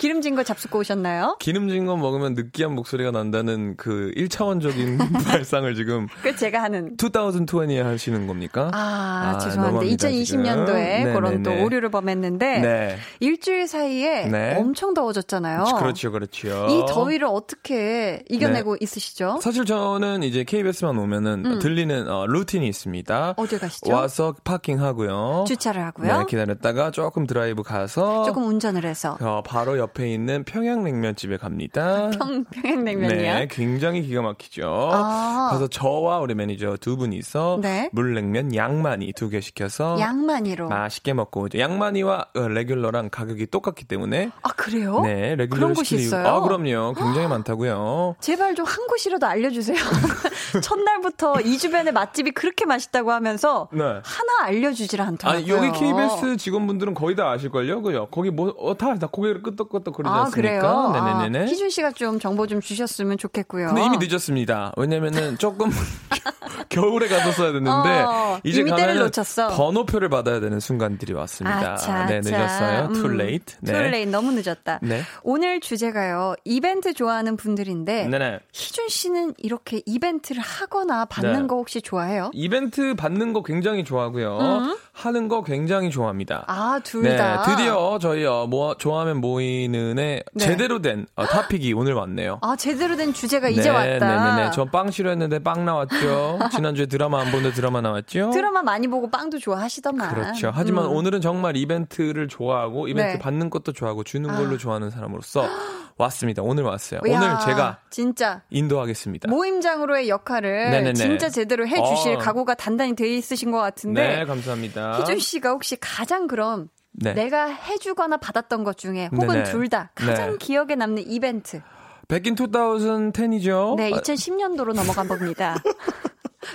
[0.00, 1.36] 기름진 거 잡수고 오셨나요?
[1.40, 4.96] 기름진 거 먹으면 느끼한 목소리가 난다는 그 1차원적인
[5.28, 8.70] 발상을 지금 그 제가 하는 2020에 하시는 겁니까?
[8.72, 11.14] 아, 아, 죄송한데 너무합니다, 2020년도에 지금.
[11.14, 11.64] 그런 또 네네네.
[11.64, 12.96] 오류를 범했는데 네.
[13.20, 14.56] 일주일 사이에 네.
[14.56, 15.64] 엄청 더워졌잖아요.
[15.78, 16.66] 그렇죠, 그렇죠.
[16.70, 19.40] 이 더위를 어떻게 이겨내고 있으시죠?
[19.42, 21.58] 사실 저는 이제 KBS만 오면은 음.
[21.58, 23.34] 들리는 어, 루틴이 있습니다.
[23.36, 23.92] 어딜 가시죠?
[23.92, 25.44] 와서 파킹하고요.
[25.46, 26.20] 주차를 하고요.
[26.20, 32.10] 네, 기다렸다가 조금 드라이브 가서 조금 운전을 해서 어, 바로 옆에 있는 평양냉면집에 갑니다.
[32.16, 33.16] 평, 평양냉면이요.
[33.34, 34.90] 네, 굉장히 기가 막히죠.
[34.92, 35.48] 아.
[35.50, 37.90] 그래서 저와 우리 매니저 두 분이서 네.
[37.92, 40.68] 물냉면 양많이 두 개 시켜서 양많이로.
[40.68, 41.58] 맛있게 먹고 오죠.
[41.58, 45.00] 양많이와 어, 레귤러랑 가격이 똑같기 때문에 아 그래요?
[45.02, 46.26] 네, 레귤러를 그런 곳이 시킬 이유- 있어요?
[46.26, 46.94] 아, 그럼요.
[46.94, 48.16] 굉장히 많다고요.
[48.20, 49.76] 제발 좀 한 곳이라도 알려주세요.
[50.62, 53.82] 첫날부터 이 주변에 맛집이 그렇게 맛있다고 하면서 네.
[53.82, 55.38] 하나 알려주질 않더라고요.
[55.56, 57.82] 아니, 여기 KBS 직원분들은 거의 다 아실걸요?
[57.82, 58.08] 그죠?
[58.10, 60.58] 거기 뭐, 어, 다, 다 고개를 끄덕끄덕 거리지 아, 않습니까?
[60.60, 60.90] 그래요?
[60.92, 61.38] 네네네네.
[61.38, 63.68] 아, 희준 씨가 좀 정보 좀 주셨으면 좋겠고요.
[63.68, 64.72] 근데 이미 늦었습니다.
[64.76, 65.70] 왜냐면은 조금
[66.68, 69.48] 겨울에 갔었어야 됐는데 어, 이제 놓쳤어.
[69.48, 71.72] 번호표를 받아야 되는 순간들이 왔습니다.
[71.72, 72.20] 아차, 네.
[72.20, 72.86] 늦었어요.
[72.86, 73.56] 음, Too late.
[73.60, 73.72] 네.
[73.72, 74.10] too late.
[74.10, 74.78] 너무 늦었다.
[74.82, 75.02] 네.
[75.22, 76.34] 오늘 주제가요.
[76.44, 78.40] 이벤트 좋아하는 분들인데 네네.
[78.52, 81.46] 희준 씨는 이렇게 이벤트를 하거나 받는 네.
[81.46, 82.30] 거 혹시 좋아해요?
[82.34, 84.38] 이벤트 받는 거 굉장히 좋아하고요.
[84.38, 84.76] 음.
[85.00, 86.44] 하는 거 굉장히 좋아합니다.
[86.46, 87.42] 아, 둘 네, 다.
[87.42, 90.44] 드디어 저희 어, 뭐 좋아하면 모이는의 네.
[90.44, 92.38] 제대로 된 어, 토픽이 오늘 왔네요.
[92.42, 94.34] 아, 제대로 된 주제가 이제 왔다.
[94.34, 94.50] 네 네 네.
[94.50, 96.38] 전빵 싫어했는데 빵 나왔죠.
[96.52, 98.30] 지난주에 드라마 안 보는데 드라마 나왔죠.
[98.30, 100.14] 드라마 많이 보고 빵도 좋아하시더만.
[100.14, 100.50] 그렇죠.
[100.54, 100.92] 하지만 음.
[100.92, 103.18] 오늘은 정말 이벤트를 좋아하고 이벤트 네.
[103.18, 104.58] 받는 것도 좋아하고 주는 걸로 아.
[104.58, 105.44] 좋아하는 사람으로서
[106.00, 106.42] 왔습니다.
[106.42, 107.00] 오늘 왔어요.
[107.08, 109.28] 야, 오늘 제가 진짜 인도하겠습니다.
[109.28, 110.94] 모임장으로의 역할을 네네네.
[110.94, 112.18] 진짜 제대로 해주실 어.
[112.18, 115.00] 각오가 단단히 돼 있으신 것 같은데 네, 감사합니다.
[115.00, 117.14] 희준 씨가 혹시 가장 그럼 네.
[117.14, 119.44] 내가 해주거나 받았던 것 중에 혹은 네네.
[119.44, 120.36] 둘다 가장 네.
[120.38, 121.60] 기억에 남는 이벤트.
[122.08, 123.76] 백인 2010이죠.
[123.76, 125.56] 네, 2010년도로 넘어간 겁니다.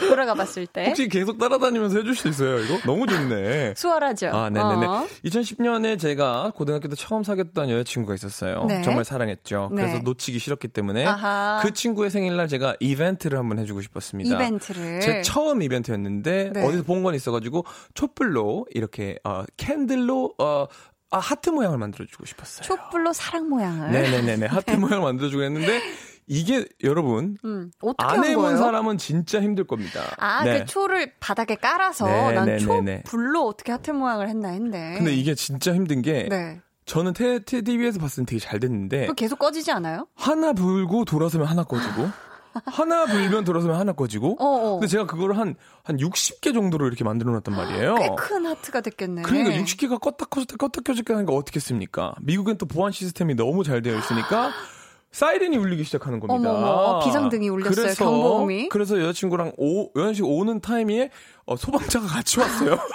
[0.10, 0.86] 돌아가 봤을 때.
[0.88, 2.78] 혹시 계속 따라다니면서 해줄 수 있어요, 이거?
[2.86, 3.76] 너무 좋네.
[3.78, 4.28] 수월하죠.
[4.28, 4.86] 아, 네네네.
[4.88, 5.08] 어.
[5.26, 8.66] 2010년에 제가 고등학교 때 처음 사귀었던 여자친구가 있었어요.
[8.68, 8.82] 네.
[8.82, 9.70] 정말 사랑했죠.
[9.74, 9.82] 네.
[9.84, 11.60] 그래서 놓치기 싫었기 때문에 아하.
[11.62, 14.36] 그 친구의 생일날 제가 이벤트를 한번 해주고 싶었습니다.
[14.36, 15.02] 이벤트를.
[15.02, 16.66] 제 처음 이벤트였는데 네.
[16.66, 20.66] 어디서 본 건 있어가지고 촛불로 이렇게 어, candle로 어,
[21.12, 22.64] 아, 하트 모양을 만들어주고 싶었어요.
[22.66, 23.92] 촛불로 사랑 모양을.
[23.92, 25.80] 네네네네 하트 모양을 만들어주고 했는데
[26.28, 28.58] 이게 여러분 음, 어떻게 안한 해본 거예요?
[28.58, 30.02] 사람은 진짜 힘들 겁니다.
[30.18, 30.60] 아, 네.
[30.60, 33.04] 그 초를 바닥에 깔아서 네, 난 네, 네, 네.
[33.06, 34.96] 촛불로 어떻게 하트 모양을 했나 했네.
[34.98, 36.62] 근데 이게 진짜 힘든 게 네.
[36.86, 40.08] 저는 테, 테, TV에서 봤을 때 되게 잘 됐는데 계속 꺼지지 않아요?
[40.16, 42.10] 하나 불고 돌아서면 하나 꺼지고
[42.66, 44.72] 하나 불면 돌아서면 하나 꺼지고 어, 어.
[44.80, 47.96] 근데 제가 그거를 한, 한 60개 정도로 이렇게 만들어 놨단 말이에요.
[47.96, 49.24] 꽤 큰 하트가 됐겠네.
[49.24, 52.16] 그러니까 60개가 껐다 켜졌다 껐다 켜졌다 하니까 어떻겠습니까?
[52.22, 54.52] 미국엔 또 보안 시스템이 너무 잘 되어 있으니까
[55.16, 56.52] 사이렌이 울리기 시작하는 겁니다.
[56.52, 58.68] 어머머, 비상등이 울렸어요, 그래서, 경보음이.
[58.68, 61.10] 그래서 여자친구랑 오, 여자친구 오는 타이밍에
[61.46, 62.78] 어, 소방차가 같이 왔어요.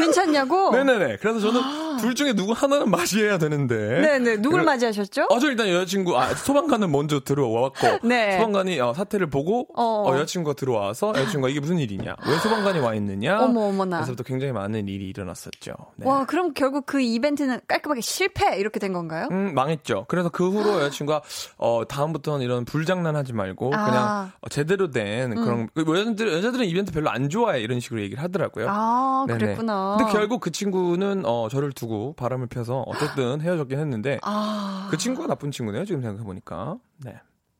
[0.00, 0.70] 괜찮냐고?
[0.70, 1.16] 네네네.
[1.20, 3.74] 그래서 저는 둘 중에 누구 하나는 맞이해야 되는데.
[3.74, 4.00] 아.
[4.00, 4.36] 네네.
[4.38, 5.26] 누굴 그래- 맞이하셨죠?
[5.30, 7.98] 어, 저 일단 여자친구, 아, 소방관을 먼저 들어왔고.
[8.06, 8.38] 네.
[8.38, 10.04] 소방관이 어, 사태를 보고, 어.
[10.08, 12.16] 어, 여자친구가 들어와서, 여자친구가 이게 무슨 일이냐.
[12.26, 13.40] 왜 소방관이 와 있느냐.
[13.42, 13.98] 어머, 어머나.
[13.98, 15.72] 그래서부터 굉장히 많은 일이 일어났었죠.
[15.96, 16.08] 네.
[16.08, 19.28] 와, 그럼 결국 그 이벤트는 깔끔하게 실패 이렇게 된 건가요?
[19.30, 20.06] 음, 망했죠.
[20.08, 21.22] 그래서 그 후로 여자친구가,
[21.58, 23.84] 어, 다음부터는 이런 불장난 하지 말고, 아.
[23.84, 27.60] 그냥 어, 제대로 된 그런, 그 여자들, 여자들은 이벤트 별로 안 좋아해.
[27.60, 28.66] 이런 식으로 얘기를 하더라고요.
[28.68, 29.38] 아, 네네.
[29.38, 29.89] 그랬구나.
[29.98, 34.88] 근데 결국 그 친구는, 어, 저를 두고 바람을 펴서 어쨌든 헤어졌긴 했는데, 아.
[34.90, 35.84] 그 친구가 나쁜 친구네요.
[35.84, 36.76] 지금 생각해 보니까.
[37.04, 37.14] 네.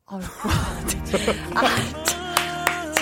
[0.06, 0.26] 아이고.
[1.54, 2.19] 아, 자.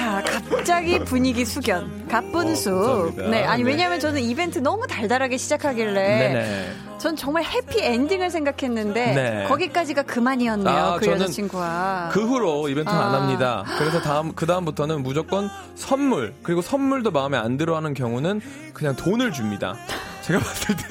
[0.09, 2.09] 자, 갑자기 분위기 숙연.
[2.09, 3.13] 가뿐수.
[3.15, 3.23] 어.
[3.31, 3.71] 네, 아니, 네.
[3.71, 5.93] 왜냐면 저는 이벤트 너무 달달하게 시작하길래.
[5.93, 6.73] 네네.
[6.97, 9.45] 전 정말 해피 엔딩을 생각했는데 네.
[9.49, 10.77] 거기까지가 그만이었네요.
[10.77, 12.09] 아, 그 여자친구와.
[12.11, 13.09] 그 후로 이벤트 는 아.
[13.09, 13.65] 안 합니다.
[13.79, 18.41] 그래서 다음 그 다음부터는 무조건 선물 그리고 선물도 마음에 안 들어하는 경우는
[18.73, 19.77] 그냥 돈을 줍니다.
[20.23, 20.85] 제가 봤을 때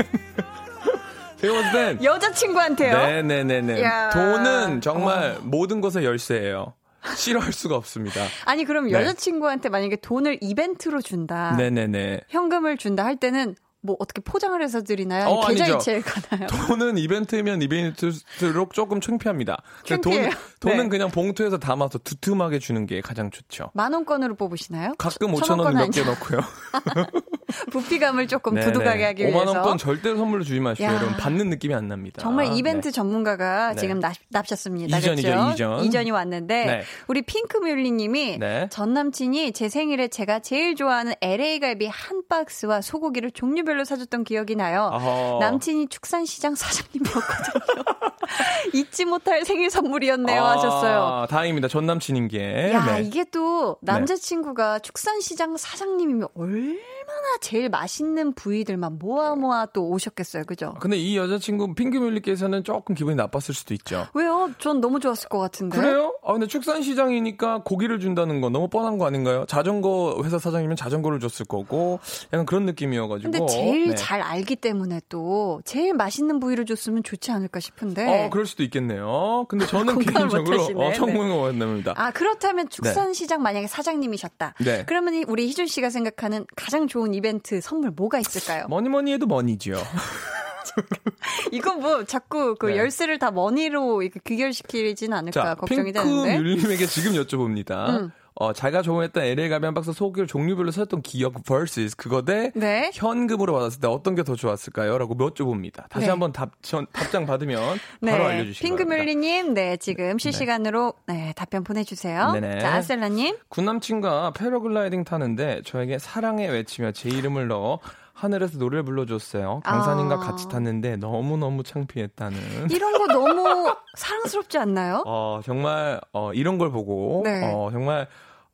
[1.41, 2.97] 제가 봤을 땐 여자친구한테요?
[2.97, 4.09] 네네네네 야.
[4.11, 6.73] 돈은 정말 모든 것의 열쇠예요.
[7.15, 8.21] 싫어할 수가 없습니다.
[8.45, 8.93] 아니 그럼 네.
[8.93, 11.55] 여자친구한테 만약에 돈을 이벤트로 준다.
[11.57, 12.21] 네네네.
[12.29, 13.55] 현금을 준다 할 때는
[13.87, 15.27] 뭐 어떻게 포장을 해서 드리나요?
[15.29, 15.77] 어, 계좌 아니죠.
[15.77, 16.47] 이체에 가나요?
[16.67, 19.61] 돈은 이벤트면 이벤트일수록 조금 창피합니다.
[19.85, 20.29] 창피해요.
[20.59, 20.89] 돈, 돈은 네.
[20.89, 23.71] 그냥 봉투에서 담아서 두툼하게 주는 게 가장 좋죠.
[23.73, 24.93] 만 원권으로 뽑으시나요?
[24.97, 26.03] 가끔 천 5천 원 몇 개?
[26.03, 26.41] 넣고요.
[27.71, 28.65] 부피감을 조금 네네.
[28.67, 29.51] 두둑하게 하기 5만 위해서.
[29.53, 30.57] 원권 절대로 선물로 주지.
[30.83, 30.93] 야.
[30.95, 32.21] 여러분 받는 느낌이 안 납니다.
[32.21, 32.91] 정말 이벤트 네.
[32.91, 33.79] 전문가가 네.
[33.79, 34.97] 지금 납, 납셨습니다.
[34.97, 35.51] 이전이죠, 그렇죠?
[35.53, 35.83] 이전.
[35.85, 36.81] 이전이 왔는데 네.
[37.07, 38.67] 우리 핑크뮬리님이 네.
[38.69, 44.55] 전 남친이 제 생일에 제가 제일 좋아하는 LA 갈비 한 박스와 소고기를 종류별로 사줬던 기억이
[44.55, 44.89] 나요.
[44.93, 45.39] 어허.
[45.39, 47.83] 남친이 축산시장 사장님이었거든요.
[48.73, 51.27] 잊지 못할 생일 선물이었네요 아, 하셨어요.
[51.29, 51.67] 다행입니다.
[51.67, 52.71] 전 남친인 게.
[52.73, 53.01] 야, 네.
[53.03, 60.43] 이게 또 남자친구가 축산시장 사장님이면 얼마나 제일 맛있는 부위들만 모아 모아 또 오셨겠어요.
[60.45, 60.75] 그죠?
[60.79, 64.07] 근데 이 여자친구 핑크뮬리께서는 조금 기분이 나빴을 수도 있죠.
[64.13, 64.49] 왜요?
[64.59, 65.77] 전 너무 좋았을 것 같은데.
[65.77, 66.13] 그래요?
[66.23, 69.45] 아 근데 축산시장이니까 고기를 준다는 건 너무 뻔한 거 아닌가요?
[69.47, 71.99] 자전거 회사 사장이면 자전거를 줬을 거고
[72.33, 73.31] 약간 그런 느낌이어가지고.
[73.31, 73.95] 근데 제일 네.
[73.95, 78.25] 잘 알기 때문에 또 제일 맛있는 부위를 줬으면 좋지 않을까 싶은데.
[78.25, 79.45] 어, 그럴 수도 있겠네요.
[79.49, 80.85] 근데 저는 개인적으로 못하시네.
[80.87, 81.93] 어, 성공을 원합니다.
[81.95, 84.55] 아 그렇다면 축산시장 만약에 사장님이셨다.
[84.63, 84.83] 네.
[84.87, 88.67] 그러면 이- 우리 희준 씨가 생각하는 가장 좋은 이벤트 선물 뭐가 있을까요?
[88.67, 89.75] 뭐니 뭐니 해도 money죠.
[91.51, 92.77] 이거 뭐 자꾸 그 네.
[92.77, 96.35] 열쇠를 다 money로 귀결시키진 않을까 자, 걱정이 핑크 되는데.
[96.37, 97.89] 뮬님에게 지금 여쭤봅니다.
[97.89, 98.11] 음.
[98.39, 102.91] 어, 자기가 좋아했던 LA 한 박스 소고기를 종류별로 사줬던 기억 vs 그거 대 네.
[102.93, 104.97] 현금으로 받았을 때 어떤 게 더 좋았을까요?
[104.97, 105.87] 라고 여쭤봅니다.
[105.89, 106.09] 다시 네.
[106.09, 108.61] 한번 답, 전, 답장 받으면 바로 알려주시기.
[108.67, 112.31] 핑크뮬리님, 네, 지금 실시간으로 네, 답변 보내주세요.
[112.33, 112.59] 네네.
[112.59, 113.37] 자, 아셀라님.
[113.47, 117.79] 군남친과 패러글라이딩 타는데 저에게 사랑해 외치며 제 이름을 넣어
[118.11, 119.61] 하늘에서 노래를 불러줬어요.
[119.63, 120.19] 강사님과 아.
[120.19, 122.37] 같이 탔는데 너무너무 창피했다는.
[122.71, 125.03] 이런 거 너무 사랑스럽지 않나요?
[125.05, 127.41] 어, 정말, 어, 이런 걸 보고, 네.
[127.53, 128.07] 어, 정말,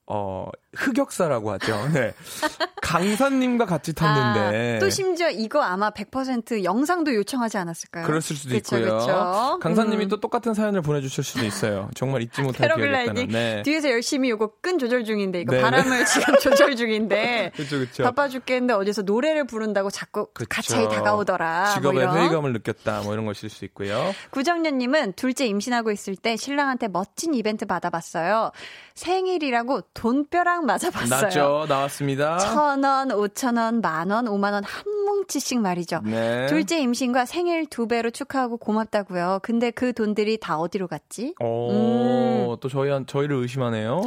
[0.06, 1.90] 어, 흑역사라고 하죠.
[1.94, 2.14] 네.
[2.82, 4.76] 강사님과 같이 탔는데.
[4.76, 8.06] 아, 또 심지어 이거 아마 100% 영상도 요청하지 않았을까요?
[8.06, 8.98] 그랬을 수도 그쵸, 있고요.
[8.98, 9.60] 그쵸.
[9.62, 10.10] 강사님이 음.
[10.10, 11.90] 또 똑같은 사연을 보내주실 수도 있어요.
[11.96, 13.28] 정말 잊지 못할 기억이.
[13.28, 13.62] 네.
[13.64, 18.04] 뒤에서 열심히 요거 끈 조절 중인데 이거 네, 바람을 지금 조절 중인데 그쵸, 그쵸.
[18.04, 20.48] 바빠 죽겠는데 어디서 노래를 부른다고 자꾸 그쵸.
[20.50, 21.64] 가차이 다가오더라.
[21.66, 22.18] 뭐 직업에 이런.
[22.18, 23.02] 회의감을 느꼈다.
[23.02, 24.14] 뭐 이런 것일 수 있고요.
[24.32, 28.52] 구정년님은 둘째 임신하고 있을 때 신랑한테 멋진 이벤트 받아봤어요.
[28.96, 31.10] 생일이라고 돈벼락 맞아봤어요.
[31.10, 31.66] 났죠.
[31.70, 32.38] 나왔습니다.
[32.40, 36.02] 천 원, 오천 원, 만 원, 오만 원 한 뭉치씩 말이죠.
[36.04, 36.48] 네.
[36.48, 39.40] 둘째 임신과 생일 두 배로 축하하고 고맙다고요.
[39.44, 41.36] 근데 그 돈들이 다 어디로 갔지?
[41.40, 44.02] 오, 또 저희, 저희를 의심하네요.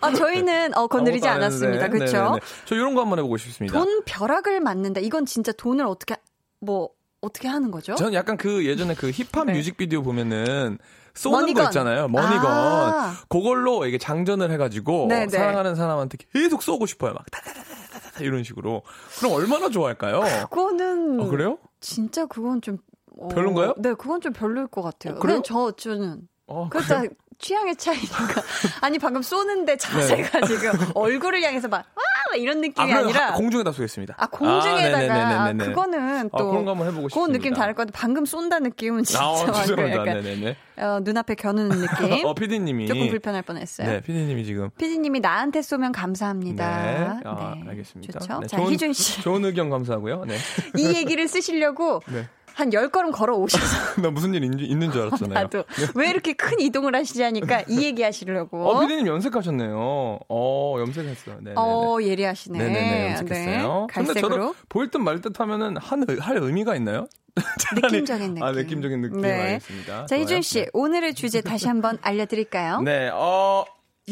[0.00, 1.88] 아, 저희는 어, 건드리지 않았습니다.
[1.88, 2.38] 그렇죠?
[2.66, 3.78] 저 이런 거 한번 해보고 싶습니다.
[3.78, 5.00] 돈 벼락을 맞는다.
[5.00, 6.16] 이건 진짜 돈을 어떻게
[6.60, 7.94] 뭐 어떻게 하는 거죠?
[7.94, 9.52] 저는 약간 그 예전에 그 힙합 네.
[9.54, 10.78] 뮤직비디오 보면은
[11.14, 11.64] 쏘는 머니건.
[11.64, 12.08] 거 있잖아요.
[12.08, 12.46] 머니건.
[12.46, 13.16] 아.
[13.28, 15.28] 그걸로 이게 장전을 해가지고 네네.
[15.28, 17.12] 사랑하는 사람한테 계속 쏘고 싶어요.
[17.12, 18.82] 막 다다다다다다 이런 식으로.
[19.18, 20.20] 그럼 얼마나 좋아할까요?
[20.48, 21.58] 그거는 어, 그래요?
[21.80, 22.78] 진짜 그건 좀
[23.18, 23.74] 어, 별론가요?
[23.78, 25.16] 네, 그건 좀 별로일 것 같아요.
[25.16, 25.42] 어, 그래요?
[25.42, 27.02] 그냥 저 저는 어, 그렇다
[27.40, 28.42] 취향의 차이니까.
[28.82, 32.02] 아니 방금 쏘는데 자세가 지금 얼굴을 향해서 막 와!
[32.30, 32.72] 막 이런 네.
[32.76, 34.14] 아, 느낌이 아, 니라 공중에다 쏘겠습니다.
[34.16, 35.64] 아 공중에다가 아, 네네네네네네.
[35.70, 37.32] 그거는 또 아, 그런 거 한번 해보고 싶습니다.
[37.32, 37.98] 느낌 다를 것 같아.
[37.98, 39.46] 방금 쏜다 느낌은 진짜 아, 어.
[39.46, 40.56] 약간 네네네.
[40.80, 42.24] 어, 눈앞에 겨누는 느낌.
[42.26, 42.86] 어, 피디님이.
[42.86, 43.86] 조금 불편할 뻔 했어요.
[43.86, 44.70] 네, 피디님이 지금.
[44.78, 46.82] 피디님이 나한테 쏘면 감사합니다.
[46.82, 47.20] 네.
[47.24, 48.18] 아, 알겠습니다.
[48.18, 48.38] 좋죠.
[48.40, 49.20] 네, 자, 좋은, 희준 씨.
[49.22, 50.24] 좋은 의견 감사하고요.
[50.24, 50.38] 네.
[50.78, 52.26] 이 얘기를 쓰시려고 네.
[52.60, 55.34] 한 10걸음 걸어 오셔서 나 무슨 일 있는, 있는 줄 알았잖아요.
[55.34, 58.68] 나도 왜 이렇게 큰 이동을 하시자니까 이 얘기 하시려고.
[58.68, 60.18] 어, 피디님 염색하셨네요.
[60.28, 61.38] 어, 염색했어요.
[61.40, 61.52] 네.
[61.56, 62.58] 어, 예리하시네.
[62.58, 63.86] 네네네, 염색했어요.
[63.90, 64.30] 네, 근데 갈색으로.
[64.30, 67.06] 저도 보일 듯 말 듯 하면은 한, 의- 할 의미가 있나요?
[67.82, 68.42] 느낌적인 느낌.
[68.42, 69.20] 아, 느낌적인 느낌.
[69.20, 69.32] 네.
[69.32, 70.06] 알겠습니다.
[70.06, 70.66] 자, 희준 씨.
[70.72, 72.80] 오늘의 주제 다시 한번 알려드릴까요?
[72.82, 72.90] 네.
[73.06, 73.64] 네, 어,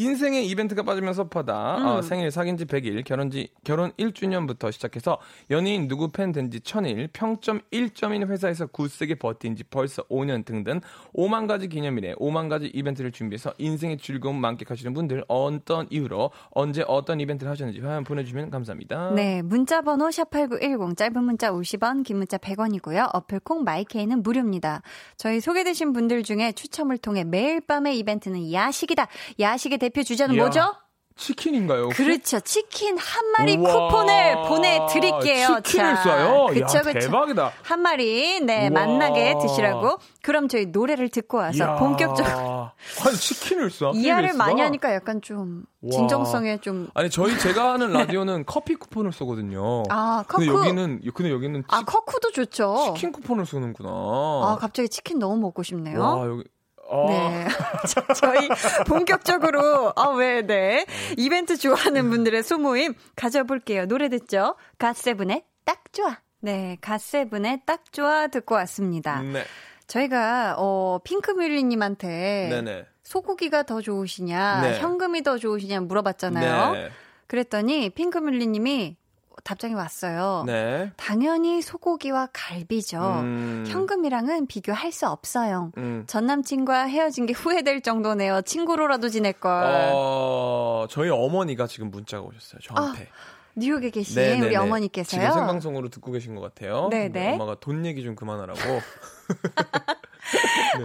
[0.03, 1.77] 인생의 이벤트가 빠지면 섭하다.
[1.77, 1.85] 음.
[1.85, 5.19] 어, 생일 사귄 지 100일, 결혼 지, 결혼 1주년부터 시작해서
[5.51, 10.79] 연예인 누구 팬 된 지 1000일, 평점 1점인 회사에서 굳세게 버틴 지 벌써 5년 등등
[11.13, 17.19] 5만 가지 기념일에 5만 가지 이벤트를 준비해서 인생의 즐거움 만끽하시는 분들 어떤 이유로 언제 어떤
[17.19, 19.11] 이벤트를 하셨는지 화면 보내 주시면 감사합니다.
[19.15, 23.09] 네, 문자 번호 샵8910 짧은 문자 50원, 긴 문자 100원이고요.
[23.13, 24.81] 어플 콩 마이케이는 무료입니다.
[25.17, 29.07] 저희 소개되신 분들 중에 추첨을 통해 매일 밤의 이벤트는 야식이다.
[29.39, 30.43] 야식의 대표 주자는 이야.
[30.43, 30.73] 뭐죠?
[31.19, 31.83] 치킨인가요?
[31.87, 32.01] 혹시?
[32.01, 32.39] 그렇죠.
[32.39, 35.59] 치킨 한 마리 우와, 쿠폰을 보내드릴게요.
[35.65, 36.53] 치킨을 자, 쏴요?
[36.53, 36.99] 그쵸, 야, 그쵸.
[36.99, 37.51] 대박이다.
[37.61, 38.69] 한 마리, 네, 우와.
[38.69, 39.97] 만나게 드시라고.
[40.21, 41.75] 그럼 저희 노래를 듣고 와서 이야.
[41.75, 42.69] 본격적으로.
[43.05, 43.93] 아니 치킨을 쏴.
[44.31, 44.37] 가?
[44.37, 45.91] 많이 하니까 약간 좀 와.
[45.91, 46.87] 진정성에 좀.
[46.93, 49.83] 아니 저희 제가 하는 라디오는 커피 쿠폰을 쏘거든요.
[49.89, 50.59] 아, 근데 커쿠.
[50.67, 52.93] 여기는 근데 여기는 아, 치, 커쿠도 좋죠.
[52.95, 53.89] 킨 쿠폰을 쏘는구나.
[53.89, 55.99] 아, 갑자기 치킨 너무 먹고 싶네요.
[55.99, 56.43] 와 여기
[56.89, 57.47] 아, 네.
[57.87, 58.49] 자, 저희
[58.87, 60.85] 본격적으로, 아, 왜, 네.
[61.17, 63.85] 이벤트 좋아하는 분들의 소모임 가져볼게요.
[63.85, 64.55] 노래 듣죠?
[64.77, 66.17] 갓세븐의 딱 좋아.
[66.41, 69.21] 네, 갓세븐의 딱 좋아 듣고 왔습니다.
[69.21, 69.43] 네.
[69.87, 72.85] 저희가, 어, 핑크뮬리님한테 네네.
[73.03, 74.79] 소고기가 더 좋으시냐, 네.
[74.79, 76.73] 현금이 더 좋으시냐 물어봤잖아요.
[76.73, 76.89] 네.
[77.27, 78.97] 그랬더니 핑크뮬리님이
[79.43, 80.43] 답장이 왔어요.
[80.45, 80.91] 네.
[80.97, 82.99] 당연히 소고기와 갈비죠.
[82.99, 83.65] 음.
[83.67, 85.71] 현금이랑은 비교할 수 없어요.
[85.77, 86.03] 음.
[86.07, 88.41] 전 남친과 헤어진 게 후회될 정도네요.
[88.41, 89.51] 친구로라도 지낼 걸.
[89.93, 92.59] 어, 저희 어머니가 지금 문자가 오셨어요.
[92.61, 93.07] 저한테.
[93.55, 94.45] 뉴욕에 계신 네네네.
[94.47, 95.21] 우리 어머니께서요.
[95.21, 96.87] 지금 생방송으로 듣고 계신 것 같아요.
[96.89, 97.09] 네네.
[97.09, 98.59] 네, 엄마가 돈 얘기 좀 그만하라고.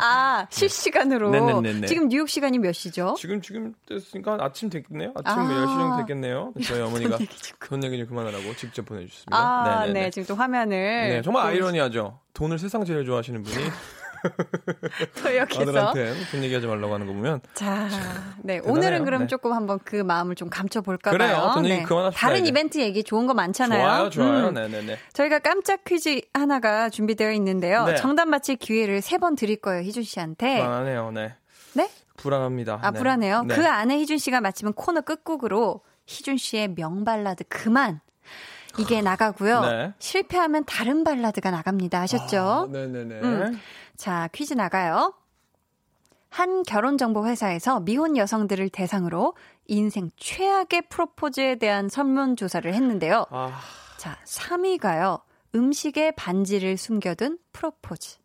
[0.00, 1.30] 아, 실시간으로.
[1.30, 1.86] 네네네네.
[1.86, 3.14] 지금 뉴욕 시간이 몇 시죠?
[3.18, 5.12] 지금 지금 됐으니까 아침 됐겠네요.
[5.14, 5.48] 아침 아.
[5.48, 6.52] 10시 정도 됐겠네요.
[6.64, 7.18] 저희 어머니가
[7.60, 9.36] 돈 얘기 좀 그만하라고 직접 보내주셨습니다.
[9.36, 10.00] 아, 네네네.
[10.00, 10.10] 네.
[10.10, 10.76] 지금 또 화면을.
[10.76, 12.18] 네, 정말 아이러니하죠.
[12.34, 13.56] 돈을 세상 제일 좋아하시는 분이
[15.22, 15.62] 또 여기서.
[15.62, 17.88] 아들한테 돈 얘기하지 말라고 하는 거 보면 자,
[18.42, 18.56] 네.
[18.56, 18.62] 대단해요.
[18.72, 19.26] 오늘은 그럼 네.
[19.26, 21.18] 조금 한번 그 마음을 좀 감춰볼까봐요.
[21.18, 21.50] 그래요.
[21.54, 22.48] 돈 얘기 그만합시다, 다른 이제.
[22.48, 23.80] 이벤트 얘기 좋은 거 많잖아요.
[23.82, 24.48] 좋아요, 좋아요.
[24.48, 24.54] 음.
[24.54, 24.98] 네네네.
[25.12, 27.84] 저희가 깜짝 퀴즈 하나가 준비되어 있는데요.
[27.86, 27.96] 네.
[27.96, 30.58] 정답 맞힐 기회를 세 번 드릴 거예요, 희준 씨한테.
[30.58, 31.10] 불안하네요.
[31.12, 31.34] 네.
[31.74, 31.88] 네?
[32.16, 32.78] 불안합니다.
[32.82, 32.98] 아, 네.
[32.98, 33.42] 불안해요.
[33.44, 33.54] 네.
[33.54, 38.00] 그 안에 희준 씨가 맞히면 코너 끝곡으로 희준 씨의 명발라드 그만.
[38.76, 39.60] 이게 나가고요.
[39.60, 39.92] 네.
[40.00, 42.00] 실패하면 다른 발라드가 나갑니다.
[42.00, 42.66] 아셨죠?
[42.68, 43.14] 아, 네네네.
[43.22, 43.60] 음.
[43.96, 45.14] 자, 퀴즈 나가요.
[46.28, 49.34] 한 결혼정보 회사에서 미혼 여성들을 대상으로
[49.66, 53.26] 인생 최악의 프로포즈에 대한 설문조사를 했는데요.
[53.30, 53.60] 아,
[53.98, 55.20] 자, 3위가요.
[55.54, 58.18] 음식에 반지를 숨겨둔 프로포즈.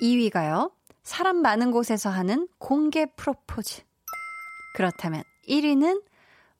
[0.00, 0.72] 2위가요.
[1.02, 3.82] 사람 많은 곳에서 하는 공개 프로포즈.
[4.74, 6.02] 그렇다면 1위는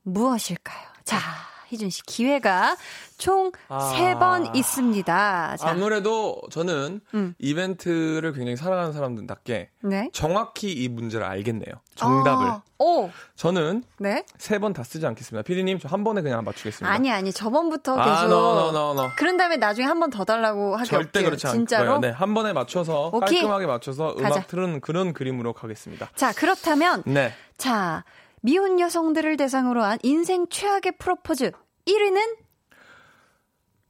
[0.02, 0.86] 무엇일까요?
[1.04, 1.18] 자,
[1.68, 2.76] 희준 씨 기회가
[3.18, 3.92] 총 아.
[3.94, 5.56] 3번 있습니다.
[5.56, 7.34] 자, 아무래도 저는 음.
[7.38, 10.10] 이벤트를 굉장히 사랑하는 사람들답게 네.
[10.12, 11.72] 정확히 이 문제를 알겠네요.
[11.94, 12.46] 정답을.
[12.46, 14.24] 아, 오, 저는 네.
[14.36, 15.42] 세번 다 쓰지 않겠습니다.
[15.46, 16.92] 피디님, 저 한 번에 그냥 맞추겠습니다.
[16.92, 19.10] 아니 아니 저번부터 계속 아, no, no, no.
[19.16, 21.24] 그런 다음에 나중에 한 번 더 달라고 하기 절대 없게요.
[21.24, 21.58] 그렇지 않고요.
[21.58, 21.98] 진짜로?
[22.00, 23.38] 네, 한 번에 맞춰서 오케이.
[23.38, 24.34] 깔끔하게 맞춰서 가자.
[24.36, 26.10] 음악 틀은 그런 그림으로 가겠습니다.
[26.16, 27.32] 자 그렇다면 네.
[27.56, 28.02] 자
[28.44, 31.52] 미혼 여성들을 대상으로 한 인생 최악의 프로포즈
[31.86, 32.18] 1위는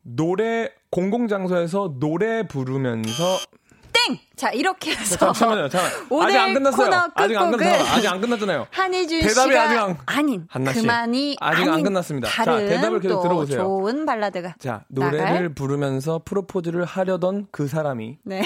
[0.03, 3.25] 노래 공공 장소에서 노래 부르면서
[3.93, 4.17] 땡.
[4.37, 5.69] 자 이렇게 해서 잠시만요.
[5.69, 5.91] 잠깐.
[6.09, 6.87] 오늘 아직 안 끝났어요.
[6.87, 7.85] 코너 아직 안 끝났잖아요.
[7.97, 8.67] 아직 안 끝났잖아요.
[8.71, 10.81] 한희준 대답이 씨가 아직 안- 아닌 한나 씨.
[10.83, 12.29] 그만이 아직 안 아닌 끝났습니다.
[12.29, 13.59] 자, 대답을 계속 또 들어보세요.
[13.59, 15.49] 좋은 발라드가 자, 노래를 나갈?
[15.49, 18.45] 부르면서 프로포즈를 하려던 그 사람이 네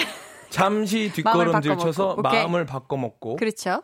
[0.49, 1.77] 잠시 뒷걸음질.
[1.77, 2.15] 쳐서.
[2.15, 3.83] 마음을 바꿔먹고 그렇죠.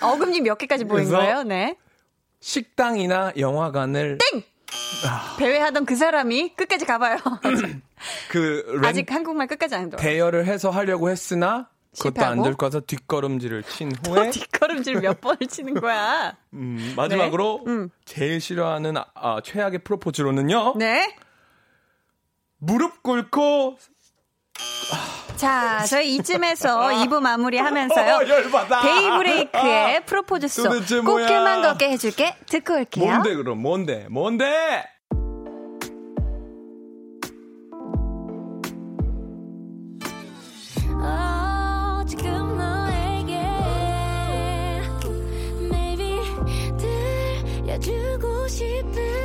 [0.00, 1.42] 어금니 몇 개까지 보인 거예요?
[1.44, 1.76] 네.
[2.40, 4.18] 식당이나 영화관을
[5.38, 7.18] 배회하던 그 사람이 끝까지 가봐요.
[8.30, 10.00] 그 렌, 아직 한국말 끝까지 안 들어.
[10.00, 12.42] 대여를 해서 하려고 했으나 그것도 안?
[12.42, 16.36] 될 거서 뒷걸음질을 친또 후에 뒷걸음질 몇 번을 치는 거야.
[16.54, 17.72] 음, 마지막으로 네.
[17.72, 17.90] 음.
[18.04, 20.74] 제일 싫어하는 아, 아, 최악의 프로포즈로는요.
[20.78, 21.14] 네.
[22.58, 23.76] 무릎 꿇고
[25.42, 28.14] 자, 저희 이쯤에서 2부 마무리하면서요.
[28.14, 28.80] 어, 열받아.
[28.82, 31.26] 데이브레이크의 프로포즈송 도대체 뭐야?
[31.26, 33.06] 꽃길만 걷게 해줄게 듣고 올게요.
[33.06, 34.84] 뭔데 그럼 뭔데 뭔데?
[47.66, 49.21] 들려주고 싶은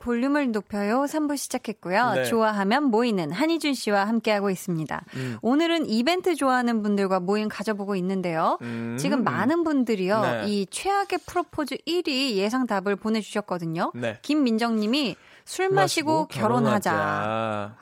[0.00, 2.12] 볼륨을 높여요 3부 시작했고요.
[2.14, 2.24] 네.
[2.24, 5.04] 좋아하면 모이는 한희준 씨와 함께하고 있습니다.
[5.14, 5.38] 음.
[5.42, 8.58] 오늘은 이벤트 좋아하는 분들과 모임 가져보고 있는데요.
[8.62, 8.96] 음.
[8.98, 10.20] 지금 많은 분들이요.
[10.22, 10.44] 네.
[10.48, 13.92] 이 최악의 프로포즈 1위 예상 답을 보내주셨거든요.
[13.94, 14.18] 네.
[14.22, 16.92] 김민정 님이 술 마시고, 결혼하자.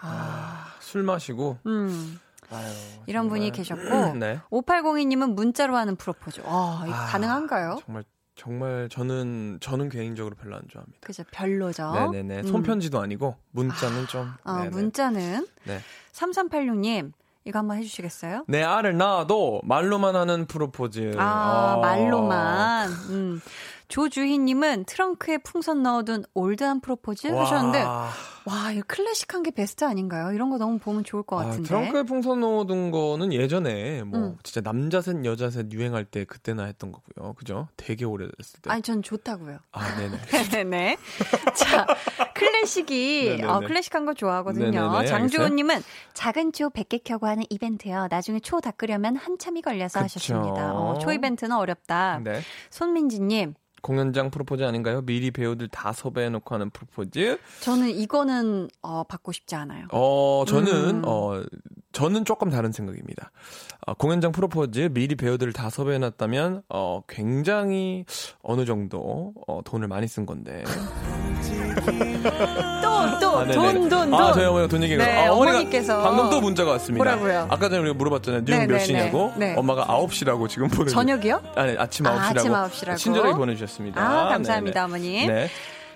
[0.01, 2.19] 아, 술 마시고 음,
[2.51, 2.67] 아유,
[3.07, 3.29] 이런.
[3.29, 4.41] 분이 계셨고 네.
[4.51, 6.41] 5802님은 문자로 하는 프로포즈.
[6.47, 7.79] 와, 아, 가능한가요?
[7.85, 8.05] 정말
[8.49, 10.99] 정말 저는 저는 개인적으로 별로 안 좋아합니다.
[11.01, 11.25] 그죠.
[11.33, 11.93] 별로죠.
[11.93, 12.43] 네네네.
[12.43, 12.47] 음.
[12.47, 14.33] 손편지도 아니고 문자는 좀.
[14.45, 14.71] 어, 네네.
[14.71, 15.81] 문자는 네.
[16.13, 17.13] 3386님
[17.45, 18.45] 이거 한번 해주시겠어요?
[18.47, 21.17] 내 알을 낳아도 말로만 하는 프로포즈.
[21.19, 21.81] 아, 어.
[21.81, 22.91] 말로만.
[23.11, 23.41] 음.
[23.89, 27.43] 조주희님은 트렁크에 풍선 넣어둔 올드한 프로포즈 와.
[27.43, 30.33] 하셨는데, 와, 이 클래식한 게 베스트 아닌가요?
[30.33, 31.69] 이런 거 너무 보면 좋을 것 아, 같은데.
[31.69, 34.37] 트렁크에 풍선 넣어둔 거는 예전에 뭐 음.
[34.43, 37.33] 진짜 남자 셋 여자 셋 유행할 때 그때나 했던 거고요.
[37.35, 37.69] 그죠?
[37.77, 38.71] 되게 오래됐을 때.
[38.71, 39.59] 아니, 전 좋다고요.
[39.73, 40.19] 아, 네네.
[40.53, 40.97] 네네.
[41.55, 41.87] 자,
[42.35, 43.43] 클래식이.
[43.45, 45.05] 어, 클래식한 거 좋아하거든요.
[45.07, 45.83] 장주호님은
[46.15, 48.09] 작은 초 100개 켜고 하는 이벤트요.
[48.11, 50.05] 나중에 초 닦으려면 한참이 걸려서 그쵸.
[50.05, 50.75] 하셨습니다.
[50.75, 52.21] 어, 초 이벤트는 어렵다.
[52.23, 52.41] 네.
[52.71, 55.03] 손민지님, 공연장 프로포즈 아닌가요?
[55.03, 57.39] 미리 배우들 다 섭외해놓고 하는 프로포즈.
[57.61, 59.87] 저는 이거는, 어, 받고 싶지 않아요.
[59.93, 61.03] 어, 저는, 음.
[61.05, 61.43] 어,
[61.93, 63.31] 저는 조금 다른 생각입니다.
[63.87, 68.05] 어, 공연장 프로포즈 미리 배우들을 다 섭외해놨다면, 어, 굉장히
[68.43, 70.65] 어느 정도, 어, 돈을 많이 쓴 건데.
[72.83, 73.45] 또, 또, 아.
[73.47, 74.15] 돈, 돈, 돈.
[74.15, 75.05] 아, 저희 어머니가 돈 얘기가.
[75.05, 77.05] 네, 아, 어머니께서 방금 또 문자가 왔습니다.
[77.05, 77.47] 뭐라고요?
[77.51, 78.45] 아까 전에 우리가 물어봤잖아요.
[78.45, 78.85] 뉴욕 몇 네네네.
[78.85, 79.33] 시냐고?
[79.37, 79.55] 네.
[79.57, 81.41] 엄마가 9시라고 지금 보내 저녁이요?
[81.55, 82.37] 아니, 아침 아, 9시라고.
[82.37, 82.97] 아침 9시라고?
[82.97, 84.01] 친절하게 보내주셨습니다.
[84.01, 84.85] 아, 감사합니다, 네네.
[84.85, 85.29] 어머님.
[85.29, 85.49] 네.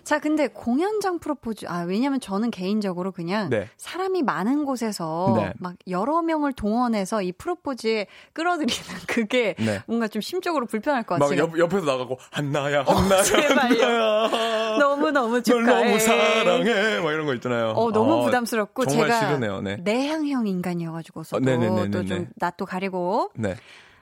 [0.05, 3.69] 자, 근데 공연장 프로포즈, 아, 왜냐면 저는 개인적으로 그냥 네.
[3.77, 5.53] 사람이 많은 곳에서 네.
[5.59, 8.73] 막 여러 명을 동원해서 이 프로포즈에 끌어들이는
[9.07, 9.81] 그게 네.
[9.87, 11.39] 뭔가 좀 심적으로 불편할 것막 같아요.
[11.45, 14.79] 옆, 옆에서 나가고, 한나야, 한나야, 어, 제발요.
[14.79, 15.85] 너무너무 널 축하해.
[15.85, 17.01] 너무 사랑해.
[17.01, 17.71] 막 이런 거 있잖아요.
[17.71, 19.61] 어, 너무 어, 부담스럽고 제가 싫으네요.
[19.61, 19.77] 네.
[19.77, 21.91] 내향형 인간이어가지고서 어, 네네네네네.
[21.91, 23.55] 또좀 낯도 가리고 네.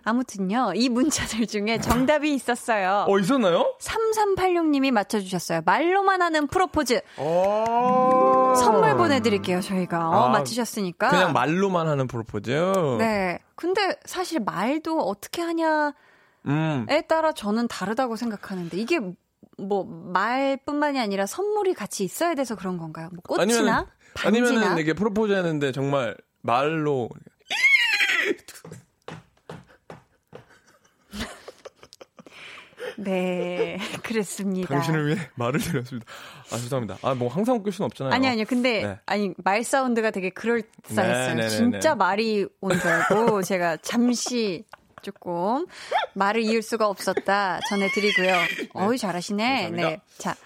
[0.02, 3.04] 아무튼요 이 문자들 중에 정답이 있었어요.
[3.08, 3.74] 어, 있었나요?
[3.80, 5.62] 3386님이 맞춰주셨어요.
[5.64, 8.54] 말로만 하는 프로포즈 어.
[8.56, 11.10] 선물 보내드릴게요 저희가 어, 아, 맞히셨으니까.
[11.10, 12.50] 그냥 말로만 하는 프로포즈.
[12.98, 13.38] 네.
[13.54, 15.92] 근데 사실 말도 어떻게 하냐에
[16.46, 16.86] 음.
[17.08, 18.98] 따라 저는 다르다고 생각하는데 이게
[19.58, 23.10] 뭐 말뿐만이 아니라 선물이 같이 있어야 돼서 그런 건가요?
[23.12, 27.10] 뭐 꽃이나 반지나 아니면은 이게 프로포즈 하는데 정말 말로
[32.96, 34.68] 네 그랬습니다.
[34.68, 36.06] 당신을 위해 말을 드렸습니다.
[36.52, 36.98] 아 죄송합니다.
[37.02, 38.12] 아 뭐 항상 웃길 수는 없잖아요.
[38.14, 38.44] 아니 아니요.
[38.48, 38.98] 근데 네.
[39.06, 41.34] 아니 말 사운드가 되게 그럴싸했어요.
[41.34, 41.94] 네, 네, 네, 진짜 네.
[41.96, 44.64] 말이 온 줄 알고 제가 잠시
[45.02, 45.66] 조금
[46.14, 48.34] 말을 이을 수가 없었다 전해드리고요.
[48.74, 49.44] 어이 잘하시네.
[49.70, 49.88] 감사합니다.
[49.88, 50.00] 네.
[50.18, 50.36] 자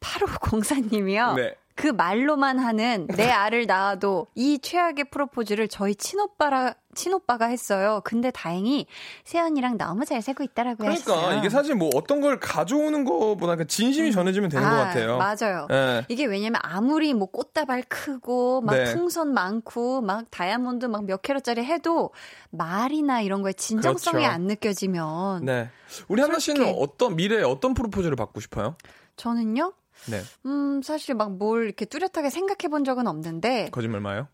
[0.00, 1.34] 8504님이요.
[1.34, 1.54] 네.
[1.74, 8.00] 그 말로만 하는 내 알을 낳아도 이 최악의 프로포즈를 저희 친오빠라 친오빠가 했어요.
[8.04, 8.86] 근데 다행히
[9.24, 11.38] 세연이랑 너무 잘 살고 있다라고 그러니까 하셨어요.
[11.38, 15.18] 이게 사실 뭐 어떤 걸 가져오는 것보다 그 진심이 전해지면 되는 것 아, 같아요.
[15.18, 15.66] 맞아요.
[15.70, 16.04] 예.
[16.08, 18.84] 이게 왜냐면 아무리 뭐 꽃다발 크고 막 네.
[18.94, 22.10] 풍선 많고 막 다이아몬드 막 몇 캐럿짜리 해도
[22.50, 24.32] 말이나 이런 거에 진정성이 그렇죠.
[24.34, 25.70] 안 느껴지면 네.
[26.08, 26.74] 우리 한나 씨는.
[26.78, 28.76] 어떤 미래에 어떤 프로포즈를 받고 싶어요?
[29.16, 29.72] 저는요.
[30.10, 30.20] 네.
[30.46, 34.28] 음 사실 막 뭘 이렇게 뚜렷하게 생각해 본 적은 없는데 거짓말 마요.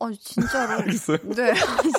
[0.00, 1.18] 어 진짜로 알겠어요.
[1.22, 1.52] 네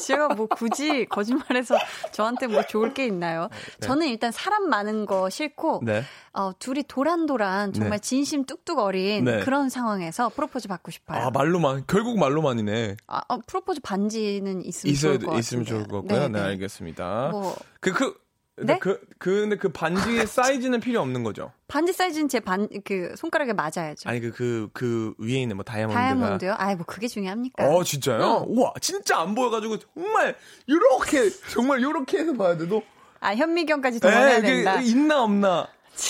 [0.05, 1.77] 제가 뭐 굳이 거짓말해서
[2.11, 3.49] 저한테 뭐 좋을 게 있나요?
[3.79, 3.87] 네.
[3.87, 6.03] 저는 일단 사람 많은 거 싫고 네.
[6.33, 8.07] 어 둘이 도란도란 정말 네.
[8.07, 9.39] 진심 뚝뚝 어린 네.
[9.41, 11.19] 그런 상황에서 프로포즈 받고 싶어요.
[11.19, 12.97] 아 말로만 결국 말로만이네.
[13.07, 15.87] 아, 어, 프로포즈 반지는 있으면 있어야 좋을 것 있으면 좋을.
[15.87, 16.19] 것 같고요.
[16.19, 16.45] 네, 네, 네.
[16.47, 17.29] 알겠습니다.
[17.31, 18.15] 뭐 그 그.
[18.55, 18.79] 근데 네?
[18.79, 21.51] 그, 그, 근데 그 반지의 사이즈는 필요 없는 거죠?
[21.67, 24.07] 반지 사이즈는 제 반 그 손가락에 맞아야죠.
[24.09, 25.99] 아니, 그, 그, 그 위에 있는 뭐 다이아몬드가.
[26.01, 26.55] 다이아몬드요?
[26.57, 27.65] 아이 뭐 그게 중요합니까?
[27.67, 28.21] 어, 진짜요?
[28.21, 28.45] 어.
[28.47, 30.35] 우와, 진짜 안 보여가지고, 정말,
[30.69, 32.83] 요렇게, 정말 요렇게 해서 봐야 돼도.
[33.21, 34.77] 아 현미경까지 에, 된다.
[34.77, 35.67] 그, 있나, 없나.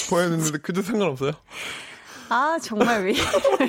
[0.10, 1.32] 보여야 되는데, 그도 상관없어요?
[2.30, 3.14] 아 정말 왜?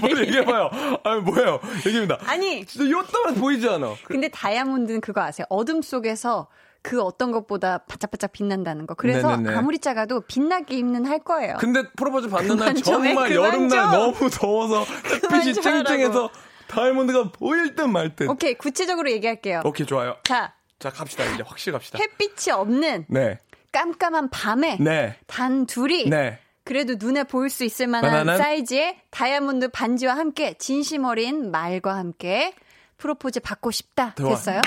[0.01, 0.71] 빨리 얘기해봐요.
[1.03, 1.61] 아니, 뭐예요?
[1.85, 2.19] 얘기입니다.
[2.27, 3.95] 아니 진짜 요따만 보이지 않아.
[4.05, 5.47] 그- 근데 다이아몬드는 그거 아세요?
[5.51, 6.47] 어둠 속에서
[6.83, 8.95] 그 어떤 것보다 바짝바짝 빛난다는 거.
[8.95, 9.57] 그래서 네네네.
[9.57, 11.57] 아무리 작아도 빛나게 입는 할 거예요.
[11.59, 13.91] 근데 프로포즈 받는 날좀 해, 정말 그만 여름날 좀.
[13.93, 15.85] 너무 더워서 햇빛이 좀 하라고.
[15.85, 16.31] 쨍쨍해서
[16.69, 18.29] 다이아몬드가 보일 듯 말 듯.
[18.29, 19.63] 오케이 구체적으로 얘기할게요.
[19.65, 20.17] 오케이, 좋아요.
[20.25, 21.25] 자 자, 갑시다.
[21.33, 21.99] 이제 확실히 갑시다.
[22.01, 23.39] 햇빛이 없는 네.
[23.71, 25.17] 깜깜한 밤에 네.
[25.29, 26.41] 단 둘이 네.
[26.65, 28.39] 그래도 눈에 보일 수 있을 만한 만한?
[28.39, 32.55] 사이즈의 다이아몬드 반지와 함께 진심 어린 말과 함께
[32.99, 34.15] 프로포즈 받고 싶다.
[34.17, 34.31] 좋아.
[34.31, 34.61] 됐어요?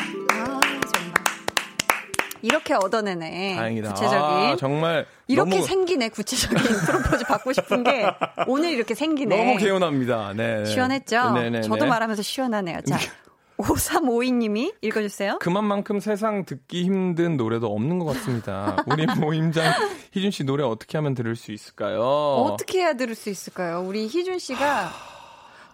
[2.46, 3.56] 이렇게 얻어내네.
[3.56, 3.90] 다행이다.
[3.94, 4.24] 구체적인.
[4.24, 6.10] 아, 정말 이렇게 너무, 생기네.
[6.10, 8.06] 구체적인 프로포즈 받고 싶은 게
[8.48, 9.36] 오늘 이렇게 생기네.
[9.36, 10.34] 너무 개운합니다.
[10.36, 10.64] 네.
[10.66, 11.32] 시원했죠?
[11.32, 11.62] 네네네.
[11.62, 12.82] 저도 말하면서 시원하네요.
[12.82, 12.98] 자,
[13.58, 15.40] 5352님이 읽어주세요.
[15.40, 18.76] 그만만큼 세상 듣기 힘든 노래도 없는 것 같습니다.
[18.86, 19.74] 우리 모임장
[20.12, 22.02] 희준 씨 노래 어떻게 하면 들을 수 있을까요?
[22.02, 23.82] 어떻게 해야 들을 수 있을까요?
[23.82, 24.92] 우리 희준 씨가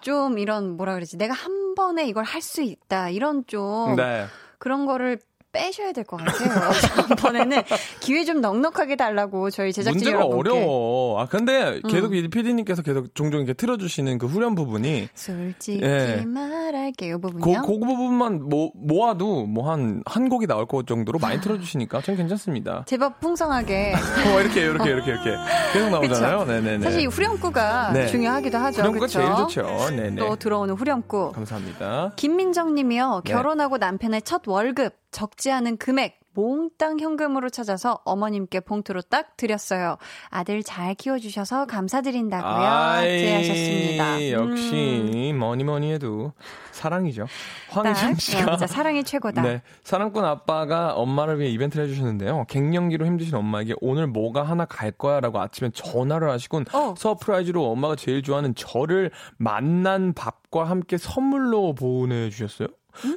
[0.01, 1.17] 좀 이런 뭐라 그러지?
[1.17, 3.09] 내가 한 번에 이걸 할 수 있다.
[3.09, 4.25] 이런 좀 네.
[4.59, 5.19] 그런 거를
[5.51, 6.71] 빼셔야 될 것 같아요.
[7.07, 7.61] 다음번에는
[7.99, 10.49] 기회 좀 넉넉하게 달라고 저희 제작진 문제가 여러분께.
[10.49, 11.21] 어려워.
[11.21, 16.23] 아 근데 계속 이 PD님께서 계속 종종 이렇게 틀어주시는 그 후렴 부분이 솔직히 예.
[16.25, 17.61] 말할게요 그, 부분이요.
[17.61, 22.83] 그 부분만 모, 모아도 뭐 한 한 곡이 나올 것 정도로 많이 틀어주시니까 전 괜찮습니다.
[22.87, 23.93] 제법 풍성하게.
[24.35, 25.35] 어, 이렇게 이렇게 이렇게 이렇게
[25.73, 26.45] 계속 나오잖아요.
[26.45, 26.83] 네네네.
[26.83, 28.07] 사실 이 후렴구가 네.
[28.07, 28.81] 중요하기도 하죠.
[28.81, 29.19] 후렴구가 그쵸?
[29.19, 29.89] 제일 좋죠.
[29.95, 30.15] 네네.
[30.15, 31.31] 또 들어오는 후렴구.
[31.33, 32.13] 감사합니다.
[32.15, 33.21] 김민정님이요.
[33.25, 33.31] 네.
[33.33, 39.97] 결혼하고 남편의 첫 월급 적지 않은 금액 몽땅 현금으로 찾아서 어머님께 봉투로 딱 드렸어요.
[40.29, 43.01] 아들 잘 키워주셔서 감사드린다고요.
[43.01, 44.15] 제하셨습니다.
[44.15, 44.31] 음.
[44.31, 46.31] 역시 뭐니 뭐니 해도
[46.71, 47.27] 사랑이죠.
[47.69, 49.41] 황희정 씨가 진짜 사랑이 최고다.
[49.41, 49.61] 네.
[49.83, 52.45] 사랑꾼 아빠가 엄마를 위해 이벤트를 해주셨는데요.
[52.47, 56.95] 갱년기로 힘드신 엄마에게 오늘 뭐가 하나 갈 거야 라고 아침에 전화를 하시곤 어.
[56.97, 62.69] surprise로 엄마가 제일 좋아하는 저를 만난 밥과 함께 선물로 보내주셨어요.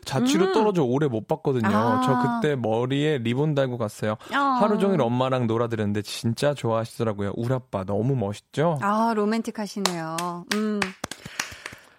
[0.05, 1.69] 자취로 떨어져 오래 못 봤거든요.
[1.69, 1.75] 음?
[1.75, 2.01] 아.
[2.05, 4.13] 저 그때 머리에 리본 달고 갔어요.
[4.35, 4.37] 어.
[4.37, 7.33] 하루 종일 엄마랑 놀아드렸는데 진짜 좋아하시더라고요.
[7.37, 8.79] 우리 아빠 너무 멋있죠?
[8.83, 10.45] 아, 로맨틱하시네요.
[10.55, 10.81] 음.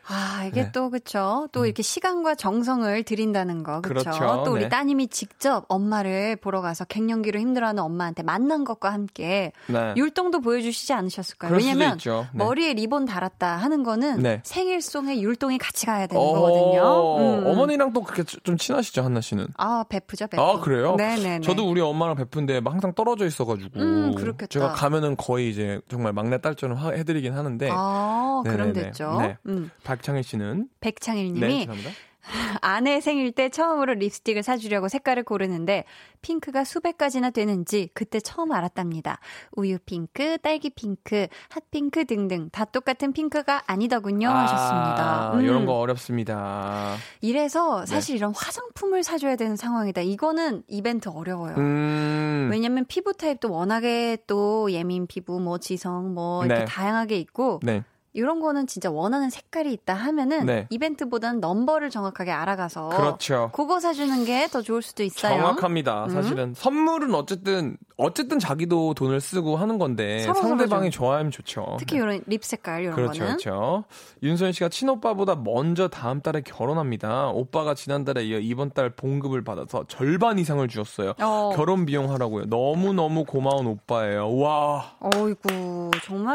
[0.08, 0.72] 아, 이게 네.
[0.72, 1.47] 또, 그쵸.
[1.51, 4.03] 또 이렇게 시간과 정성을 들인다는 거, 그쵸.
[4.03, 4.43] 그렇죠.
[4.45, 4.70] 또 우리 네.
[4.70, 9.93] 따님이 직접 엄마를 보러 가서 갱년기로 힘들어하는 엄마한테 만난 것과 함께 네.
[9.97, 11.53] 율동도 보여주시지 않으셨을까요?
[11.56, 11.97] 왜냐면.
[11.97, 12.28] 네.
[12.34, 14.41] 머리에 리본 달았다 하는 거는 네.
[14.43, 17.18] 생일송에 율동이 같이 가야 되는 어, 거거든요.
[17.18, 17.47] 음.
[17.47, 19.47] 어머니랑 또 그렇게 좀 친하시죠, 한나 씨는?
[19.58, 20.41] 아, 베프죠, 베프.
[20.41, 20.95] 아, 그래요?
[20.97, 21.41] 네네네.
[21.41, 22.16] 저도 우리 엄마랑
[22.62, 23.80] 막 항상 떨어져 있어가지고.
[23.80, 24.47] 음, 그렇겠다.
[24.47, 27.70] 제가 가면은 거의 이제 정말 막내 딸처럼 하- 해드리긴 하는데.
[27.72, 28.74] 아, 그럼.
[28.74, 29.18] 됐죠.
[29.22, 29.38] 네.
[29.47, 29.72] 음.
[29.96, 30.70] 박창일 씨는.
[30.80, 31.91] 백창일 네, 님이 죄송합니다.
[32.62, 35.86] 아내 생일 때 처음으로 립스틱을 사주려고 색깔을 고르는데
[36.22, 39.20] 핑크가 수백 가지나 되는지 그때 처음 알았답니다.
[39.52, 45.30] 우유 핑크, 딸기 핑크, 핫핑크 등등 다 똑같은 핑크가 아니더군요 하셨습니다.
[45.30, 45.41] 아, 음.
[45.41, 46.96] 이런 거 어렵습니다.
[47.22, 50.02] 이래서 사실 이런 화장품을 사줘야 되는 상황이다.
[50.02, 51.56] 이거는 이벤트 어려워요.
[51.58, 52.50] 음.
[52.52, 56.66] 왜냐면 피부 타입도 워낙에 또 예민 피부, 뭐 지성, 뭐 이렇게 네.
[56.66, 57.84] 다양하게 있고 네.
[58.16, 60.68] 이런 거는 진짜 원하는 색깔이 있다 하면은 네.
[60.70, 63.51] 이벤트보다는 넘버를 정확하게 알아가서 그렇죠.
[63.53, 65.38] 그거 사주는 게 더 좋을 수도 있어요.
[65.38, 66.05] 정확합니다.
[66.05, 66.09] 음.
[66.09, 70.91] 사실은 선물은 어쨌든 어쨌든 자기도 돈을 쓰고 하는 건데 서로 상대방이 서로죠.
[70.91, 71.76] 좋아하면 좋죠.
[71.80, 73.84] 특히 이런 립 색깔 이런 그렇죠, 거는 그렇죠.
[74.24, 77.28] 윤소연 씨가 친오빠보다 먼저 다음 달에 결혼합니다.
[77.30, 81.13] 오빠가 지난달에 이어 이번 달 봉급을 받아서 절반 이상을 주었어요.
[81.22, 81.51] 어.
[81.55, 82.45] 결혼 비용 하라고요.
[82.45, 84.36] 너무 너무 고마운 오빠예요.
[84.38, 84.95] 와.
[84.99, 86.34] 어이구 정말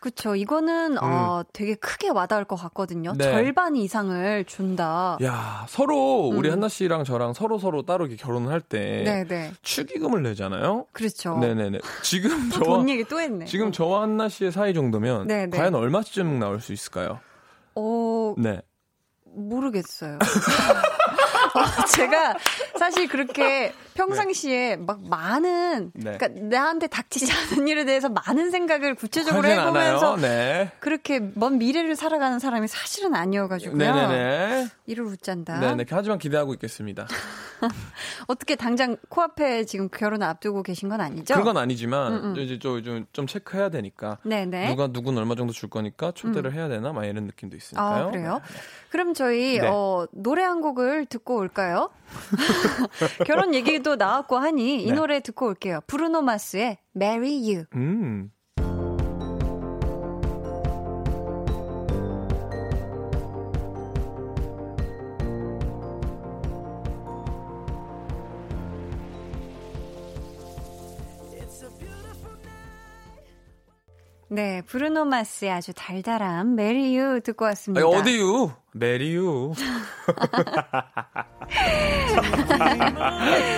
[0.00, 3.10] 그쵸 이거는 어, 되게 크게 와닿을 것 같거든요.
[3.12, 3.18] 음.
[3.18, 3.24] 네.
[3.24, 5.18] 절반 이상을 준다.
[5.22, 6.54] 야, 서로 우리 음.
[6.54, 10.86] 한나 씨랑 저랑 서로 서로 따로 결혼을 할 때 네네 축의금을 내잖아요.
[10.92, 11.38] 그렇죠.
[11.38, 11.78] 네네네.
[12.02, 13.46] 지금 또 저와 돈 얘기 또 했네.
[13.46, 15.56] 지금 저와 한나 씨의 사이 정도면 네네.
[15.56, 17.20] 과연 얼마쯤 나올 수 있을까요?
[17.74, 18.60] 어 네.
[19.24, 20.18] 모르겠어요.
[21.54, 22.34] 어, 제가
[22.78, 26.16] 사실 그렇게 평상시에 막 많은 네.
[26.16, 30.16] 그러니까 나한테 닥치지 않은 일에 대해서 많은 생각을 구체적으로 해보면서.
[30.16, 30.70] 네.
[30.80, 33.76] 그렇게 먼 미래를 살아가는 사람이 사실은 아니어가지고요.
[33.76, 34.68] 네네네.
[34.86, 35.60] 이를 웃잔다.
[35.60, 35.84] 네네.
[35.90, 37.06] 하지만 기대하고 있겠습니다.
[38.26, 41.34] 어떻게 당장 코앞에 지금 결혼 앞두고 계신 건 아니죠?
[41.34, 42.36] 그건 아니지만 음, 음.
[42.38, 44.68] 이제 좀, 좀, 좀 체크해야 되니까 네네.
[44.68, 48.06] 누가 누군 얼마 정도 줄 거니까 초대를 해야 되나 막 이런 느낌도 있으니까요.
[48.06, 48.40] 아, 그래요?
[48.90, 49.68] 그럼 저희 네.
[49.68, 51.90] 어, 노래 한 곡을 듣고 올까요?
[53.26, 54.92] 결혼 얘기도 나왔고 하니 이 네.
[54.92, 55.80] 노래 듣고 올게요.
[55.86, 57.64] 브루노 마스의 Marry You.
[57.74, 58.30] 음.
[74.32, 77.84] 네, 브루노 마스의 아주 달달한 You 듣고 왔습니다.
[77.84, 78.52] 아니, 어디유?
[78.72, 79.52] 메리유.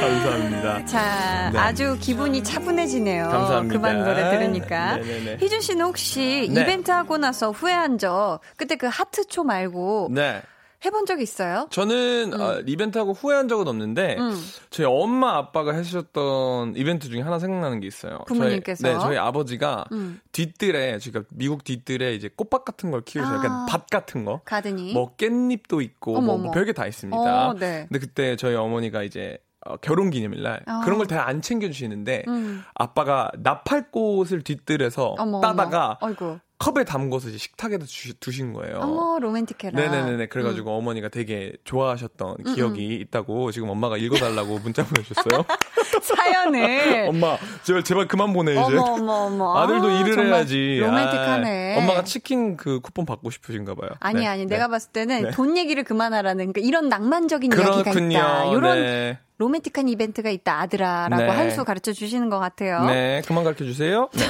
[0.01, 0.87] 감사합니다.
[0.87, 1.59] 자, 네.
[1.59, 3.29] 아주 기분이 차분해지네요.
[3.29, 3.75] 감사합니다.
[3.75, 4.97] 그만 노래 들으니까.
[4.97, 5.37] 네네네.
[5.43, 6.63] 희준 씨는 혹시 네.
[6.63, 10.41] 이벤트 하고 나서 후회한 적, 그때 그 하트초 말고 네.
[10.85, 11.69] 해본 적 있어요?
[11.71, 14.33] 저는 아, 이벤트하고 후회한 적은 없는데 음.
[14.71, 18.19] 저희 엄마 아빠가 해주셨던 이벤트 중에 하나 생각나는 게 있어요.
[18.27, 18.83] 부모님께서?
[18.83, 20.21] 저희, 네, 저희 아버지가 음.
[20.33, 23.33] 뒤뜰에 제가 미국 뒤뜰에 이제 꽃밭 같은 걸 키우세요.
[23.33, 23.37] 아.
[23.37, 24.41] 약간 밭 같은 거.
[24.45, 24.93] 가드니.
[24.93, 26.39] 뭐 깻잎도 있고 어머, 뭐.
[26.39, 27.49] 뭐 별게 다 있습니다.
[27.51, 27.87] 어, 네.
[27.89, 30.81] 근데 그때 저희 어머니가 이제 어, 결혼 기념일날 어.
[30.85, 32.65] 그런 걸 다 안 챙겨주시는데 음.
[32.75, 35.99] 아빠가 나팔꽃을 뒤뜰에서 어머, 따다가.
[36.01, 36.39] 어이구.
[36.63, 38.79] 컵에 담궈서 이제 식탁에다 주, 두신 거예요.
[38.79, 39.81] 어머, 로맨틱해라.
[39.81, 40.27] 네네네네.
[40.27, 45.45] 그래가지고 어머니가 되게 좋아하셨던 음, 기억이 있다고 지금 엄마가 읽어달라고 문자 보내주셨어요.
[46.03, 47.07] 사연을.
[47.11, 48.61] 엄마 제발 제발 그만 보내 이제.
[48.61, 48.79] 네.
[48.79, 49.59] 어머, 어머, 어머.
[49.59, 50.79] 아들도 아, 일을 해야지.
[50.81, 51.75] 로맨틱하네.
[51.75, 53.91] 아, 엄마가 치킨 그 쿠폰 받고 싶으신가 봐요.
[53.99, 54.47] 아니, 네, 아니.
[54.47, 54.55] 네.
[54.55, 55.31] 내가 봤을 때는 네.
[55.33, 58.19] 돈 얘기를 그만하라는, 그러니까 이런 낭만적인 이야기가 그렇군요.
[58.19, 58.45] 있다.
[58.53, 59.19] 이런 네.
[59.39, 61.29] 로맨틱한 이벤트가 있다 아들아라고 네.
[61.29, 62.85] 한수 가르쳐 주시는 것 같아요.
[62.85, 64.09] 네, 그만 가르쳐 주세요.
[64.13, 64.25] 네.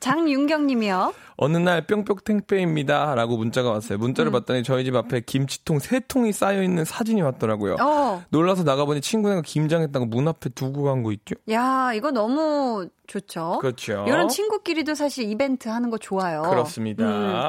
[0.00, 1.12] 장윤경님이요.
[1.40, 3.14] 어느 날 뿅뿅탱빼입니다.
[3.14, 3.96] 라고 문자가 왔어요.
[3.98, 4.00] 음.
[4.00, 7.76] 문자를 봤더니 저희 집 앞에 김치통 세 통이 쌓여있는 사진이 왔더라고요.
[7.80, 11.36] 어, 놀라서 나가보니 친구네가 김장했다고 문 앞에 두고 간 거 있죠?
[11.50, 13.58] 야 이거 너무 좋죠.
[13.60, 14.04] 그렇죠.
[14.06, 16.42] 이런 친구끼리도 사실 이벤트 하는 거 좋아요.
[16.42, 17.04] 그렇습니다.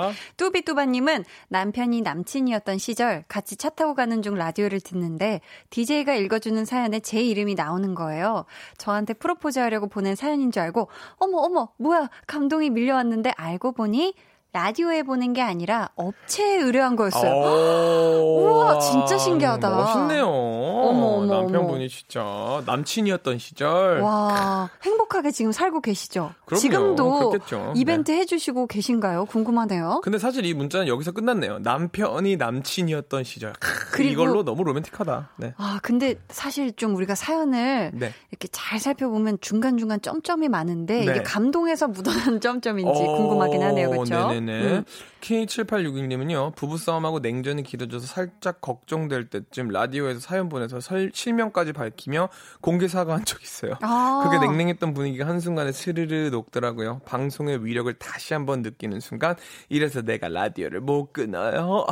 [0.10, 0.14] 음.
[0.38, 7.20] 뚜비뚜바님은 남편이 남친이었던 시절 같이 차 타고 가는 중 라디오를 듣는데 DJ가 읽어주는 사연에 제
[7.22, 8.46] 이름이 나오는 거예요.
[8.78, 10.88] 저한테 프로포즈 하려고 보낸 사연인 줄 알고
[11.18, 14.14] 어머 어머 뭐야 감동이 밀려왔는데 알고 보니
[14.52, 17.32] 라디오에 보낸 게 아니라 업체에 의뢰한 거였어요.
[17.32, 19.70] 오, 우와, 진짜 신기하다.
[19.70, 20.26] 멋있네요.
[20.28, 24.00] 어머, 어머, 남편분이 진짜 남친이었던 시절.
[24.02, 26.32] 와 행복하게 지금 살고 계시죠?
[26.46, 26.60] 그럼요.
[26.62, 27.74] 지금도 그렇겠죠.
[27.76, 29.26] 이벤트 해주시고 계신가요?
[29.26, 30.02] 궁금하네요.
[30.04, 31.60] 근데 사실 이 문자는 여기서 끝났네요.
[31.60, 33.54] 남편이 남친이었던 시절.
[33.60, 35.30] 크, 그리고- 이걸로 너무 로맨틱하다.
[35.38, 35.54] 네.
[35.58, 38.12] 아, 근데 사실 좀 우리가 사연을 네.
[38.32, 41.12] 이렇게 잘 살펴보면 중간중간 점점이 많은데 네.
[41.12, 43.90] 이게 감동에서 묻어난 점점인지 어, 궁금하긴 하네요.
[43.92, 44.39] 그렇죠?
[44.46, 44.78] 네네네.
[44.78, 44.84] 음.
[45.22, 52.30] K7861님은요, 부부싸움하고 냉전이 길어져서 살짝 걱정될 때쯤 라디오에서 사연 보내서 설, 실명까지 밝히며
[52.62, 53.74] 공개 사과한 적 있어요.
[53.82, 54.22] 아.
[54.24, 57.02] 그게 냉랭했던 분위기가 한순간에 스르르 녹더라고요.
[57.06, 59.36] 방송의 위력을 다시 한번 느끼는 순간,
[59.68, 61.86] 이래서 내가 라디오를 못 끊어요.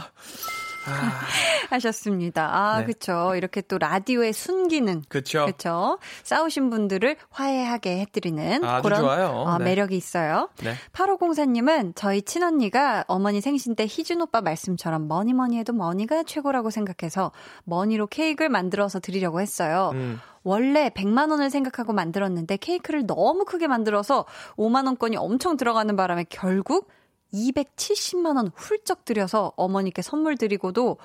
[0.88, 1.12] 아,
[1.70, 2.50] 하셨습니다.
[2.52, 2.86] 아, 네.
[2.86, 3.34] 그쵸.
[3.36, 5.04] 이렇게 또 라디오의 순기능.
[5.10, 5.46] 그쵸.
[5.46, 6.00] 그쵸.
[6.24, 9.28] 싸우신 분들을 화해하게 해드리는 아주 그런 좋아요.
[9.28, 9.66] 어, 네.
[9.66, 10.50] 매력이 있어요.
[10.64, 10.74] 네.
[10.94, 17.32] 8504님은 저희 친언니가 어머니 생신 때 희준 오빠 말씀처럼 뭐니 뭐니 해도 money가 최고라고 생각해서
[17.66, 19.92] money로 케이크를 만들어서 드리려고 했어요.
[19.94, 20.20] 음.
[20.44, 24.26] 원래 100만 원을 생각하고 만들었는데 케이크를 너무 크게 만들어서
[24.56, 26.90] 5만 원권이 엄청 들어가는 바람에 결국
[27.34, 30.98] 270만 원 훌쩍 들여서 어머니께 선물 드리고도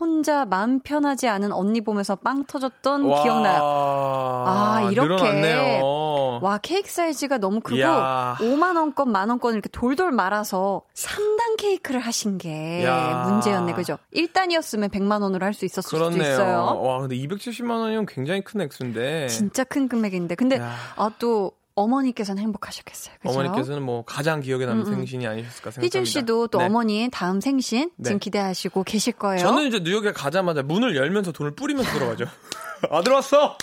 [0.00, 3.62] 혼자 마음 편하지 않은 언니 보면서 빵 터졌던 와, 기억나요.
[3.62, 5.08] 아, 이렇게.
[5.08, 6.40] 늘어났네요.
[6.42, 8.34] 와, 케이크 사이즈가 너무 크고 이야.
[8.40, 13.24] 5만 원권, 만 원권 이렇게 돌돌 말아서 3단 케이크를 하신 게 야.
[13.28, 13.72] 문제였네.
[13.74, 13.98] 그죠?
[14.12, 16.32] 1단이었으면 100만 원으로 할 수 있었을 수도 그렇네요.
[16.32, 16.80] 있어요.
[16.82, 19.28] 와, 근데 270만 원이면 굉장히 큰 액수인데.
[19.28, 20.34] 진짜 큰 금액인데.
[20.34, 20.72] 근데 야.
[20.96, 23.16] 아, 또 어머니께서는 행복하셨겠어요.
[23.20, 23.32] 그죠?
[23.32, 24.94] 어머니께서는 뭐 가장 기억에 남는 음, 음.
[24.96, 25.84] 생신이 아니셨을까 생각합니다.
[25.86, 26.64] 희준 씨도 또 네.
[26.64, 28.04] 어머니 다음 생신 네.
[28.04, 29.40] 지금 기대하시고 계실 거예요.
[29.40, 32.26] 저는 이제 뉴욕에 가자마자 문을 열면서 돈을 뿌리면서 들어가죠.
[32.90, 33.58] 아들 왔어.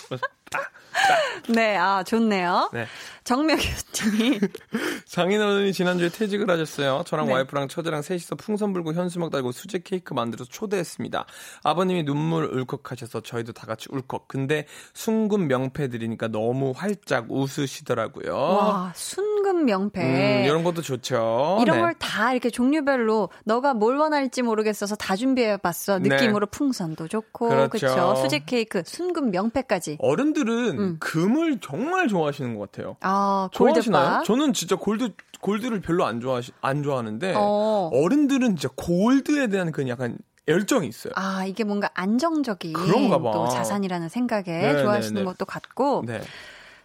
[1.48, 2.70] 네, 아 좋네요.
[2.72, 2.86] 네.
[3.24, 4.40] 정명규님이
[5.06, 7.04] 장인어른이 지난주에 퇴직을 하셨어요.
[7.06, 7.34] 저랑 네.
[7.34, 11.26] 와이프랑 처제랑 셋이서 풍선 불고 현수막 달고 수제 케이크 만들어서 초대했습니다.
[11.62, 14.26] 아버님이 눈물 울컥하셔서 저희도 다 같이 울컥.
[14.26, 18.34] 근데 순금 명패 드리니까 너무 활짝 웃으시더라고요.
[18.34, 21.58] 와 순금 명패 음, 이런 것도 좋죠.
[21.62, 21.82] 이런 네.
[21.82, 26.00] 걸다 이렇게 종류별로 너가 뭘 원할지 모르겠어서 다 준비해봤어.
[26.00, 26.08] 네.
[26.08, 27.68] 느낌으로 풍선도 좋고 그렇죠.
[27.70, 28.14] 그렇죠.
[28.16, 29.98] 수제 케이크, 순금 명패까지.
[30.00, 30.96] 어른들은 음.
[31.00, 32.96] 금을 정말 좋아하시는 것 같아요.
[33.00, 34.22] 아 좋아하시나요?
[34.24, 37.90] 저는 진짜 골드 골드를 별로 안 좋아하시 안 좋아하는데 어.
[37.92, 40.18] 어른들은 진짜 골드에 대한 그 약간
[40.48, 41.12] 열정이 있어요.
[41.16, 43.30] 아 이게 뭔가 안정적인 그런가 봐.
[43.32, 45.24] 또 자산이라는 생각에 네, 좋아하시는 네, 네.
[45.24, 46.04] 것도 같고.
[46.06, 46.20] 네.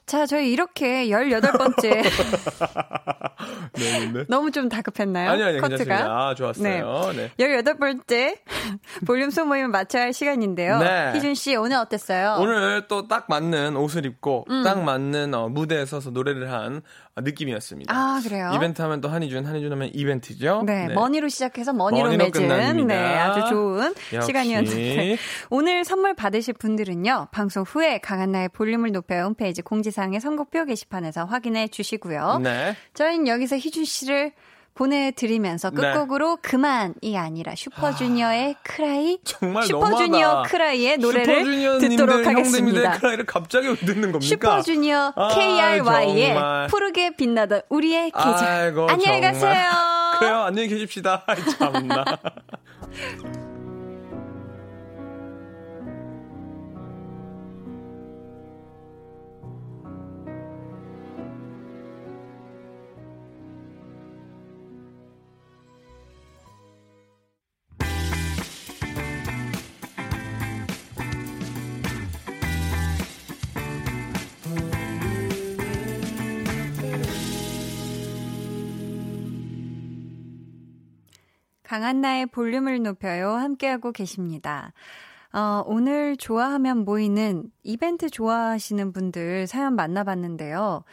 [0.08, 1.84] 자 저희 이렇게 18번째
[3.78, 4.24] 네, 네, 네.
[4.30, 5.30] 너무 좀 다급했나요?
[5.32, 5.78] 아니 아니 커트가?
[5.78, 6.06] 괜찮습니다.
[6.30, 7.12] 아, 좋았어요.
[7.14, 7.32] 네.
[7.38, 8.38] 18번째
[9.06, 10.80] 볼륨 소모임을 마쳐야 할 시간인데요.
[10.80, 11.12] 네.
[11.14, 12.38] 희준 씨 오늘 어땠어요?
[12.40, 14.64] 오늘 또 딱 맞는 옷을 입고 음.
[14.64, 16.82] 딱 맞는 어, 무대에 서서 노래를 한 어,
[17.22, 17.94] 느낌이었습니다.
[17.94, 18.52] 아 그래요?
[18.56, 20.64] 이벤트 하면 또 한희준, 한희준 하면 이벤트죠.
[20.66, 22.96] 네, 머니로 시작해서 money로, money로 맺은 끝납니다.
[22.96, 24.28] 네, 아주 좋은 역시.
[24.28, 25.18] 시간이었는데
[25.50, 27.30] 오늘 선물 받으실 분들은요.
[27.32, 32.40] 방송 후에 강한나의 볼륨을 높여 홈페이지 공지사항의 선곡표 게시판에서 확인해 주시고요.
[32.44, 32.76] 네.
[32.94, 34.34] 저희는 여기서 희준 씨를
[34.78, 35.82] 보내드리면서 네.
[35.82, 40.50] 끝곡으로 그만이 아니라 슈퍼주니어의 크라이 정말 슈퍼주니어 너무하다.
[40.50, 42.92] 크라이의 노래를 듣도록 하겠습니다.
[43.00, 44.20] 크라이를 갑자기 왜 듣는 겁니까?
[44.22, 46.68] 슈퍼주니어 아, KRY의 정말.
[46.68, 49.34] 푸르게 빛나던 우리의 계절 아이고, 안녕히 정말.
[49.34, 49.72] 가세요.
[50.20, 50.36] 그래요.
[50.42, 51.26] 안녕히 계십시다.
[51.58, 52.06] 참나.
[81.68, 83.32] 강한나의 볼륨을 높여요.
[83.32, 84.72] 함께하고 계십니다.
[85.34, 90.86] 어, 오늘 좋아하면 모이는 이벤트 좋아하시는 분들 사연 만나봤는데요.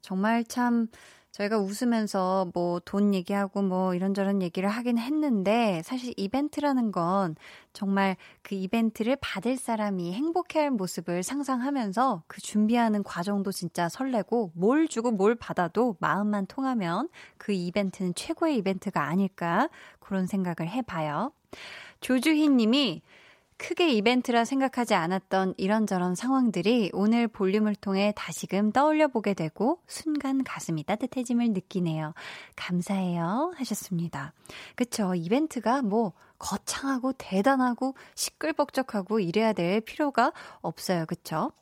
[0.00, 0.86] 정말 참
[1.32, 7.36] 저희가 웃으면서 뭐 돈 얘기하고 뭐 이런저런 얘기를 하긴 했는데 사실 이벤트라는 건
[7.72, 15.10] 정말 그 이벤트를 받을 사람이 행복해할 모습을 상상하면서 그 준비하는 과정도 진짜 설레고 뭘 주고
[15.12, 19.68] 뭘 받아도 마음만 통하면 그 이벤트는 최고의 이벤트가 아닐까
[20.00, 21.32] 그런 생각을 해봐요.
[22.00, 23.02] 조주희 님이
[23.60, 30.82] 크게 이벤트라 생각하지 않았던 이런저런 상황들이 오늘 볼륨을 통해 다시금 떠올려 보게 되고 순간 가슴이
[30.84, 32.14] 따뜻해짐을 느끼네요.
[32.56, 33.52] 감사해요.
[33.56, 34.32] 하셨습니다.
[34.76, 35.14] 그쵸.
[35.14, 40.32] 이벤트가 뭐 거창하고 대단하고 시끌벅적하고 이래야 될 필요가
[40.62, 41.04] 없어요.
[41.04, 41.52] 그쵸?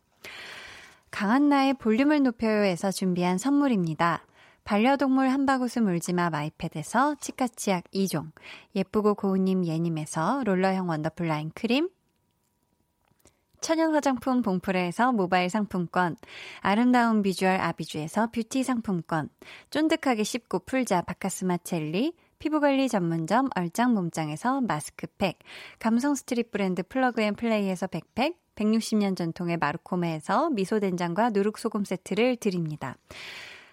[1.10, 4.22] 강한나의 볼륨을 높여요에서 준비한 선물입니다.
[4.68, 8.32] 반려동물 한바구스 물지마 마이패드에서 치카치약 2종,
[8.76, 11.88] 예쁘고 고운님 예님에서 롤러형 원더풀 라인 크림,
[13.62, 16.16] 천연 화장품 봉프레에서 모바일 상품권,
[16.60, 19.30] 아름다운 비주얼 아비주에서 뷰티 상품권,
[19.70, 25.38] 쫀득하게 씹고 풀자 바카스마 첼리, 피부관리 전문점 얼짱 몸짱에서 마스크팩,
[25.78, 32.98] 감성 street 브랜드 플러그 앤 플레이에서 백팩, 160년 전통의 마르코메에서 미소된장과 누룩소금 세트를 드립니다.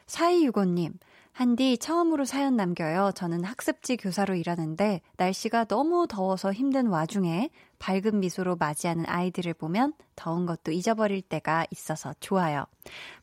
[0.08, 0.93] 4265님,
[1.36, 3.12] 한디 처음으로 사연 남겨요.
[3.14, 10.45] 저는 학습지 교사로 일하는데 날씨가 너무 더워서 힘든 와중에 밝은 미소로 맞이하는 아이들을 보면 더운
[10.45, 12.64] 것도 잊어버릴 때가 있어서 좋아요.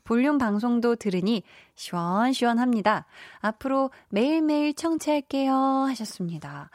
[0.05, 1.43] 볼륨 방송도 들으니
[1.74, 3.07] 시원시원합니다.
[3.41, 5.55] 앞으로 매일매일 청취할게요.
[5.55, 6.68] 하셨습니다.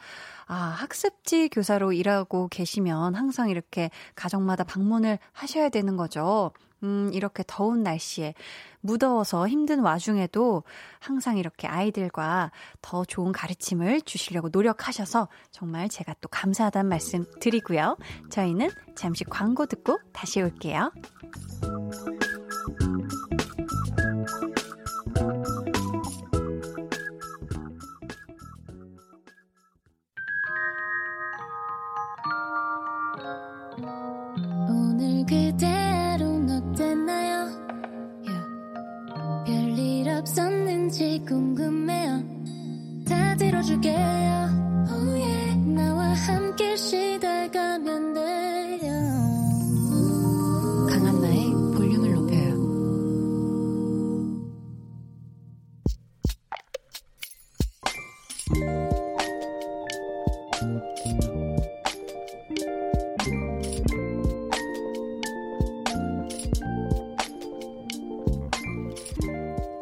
[0.48, 6.52] 아, 학습지 교사로 일하고 계시면 항상 이렇게 가정마다 방문을 하셔야 되는 거죠.
[6.84, 8.34] 음, 이렇게 더운 날씨에
[8.82, 10.64] 무더워서 힘든 와중에도
[11.00, 12.52] 항상 이렇게 아이들과
[12.82, 17.98] 더 좋은 가르침을 주시려고 노력하셔서 정말 제가 또 감사하다는 말씀 드리고요.
[18.30, 20.92] 저희는 잠시 광고 듣고 다시 올게요.
[43.68, 43.98] 다 들어줄게요.
[44.90, 45.58] Oh yeah.
[45.76, 48.92] 나와 함께 시달가면 돼요.
[50.90, 52.58] 강한나의 볼륨을 높여요.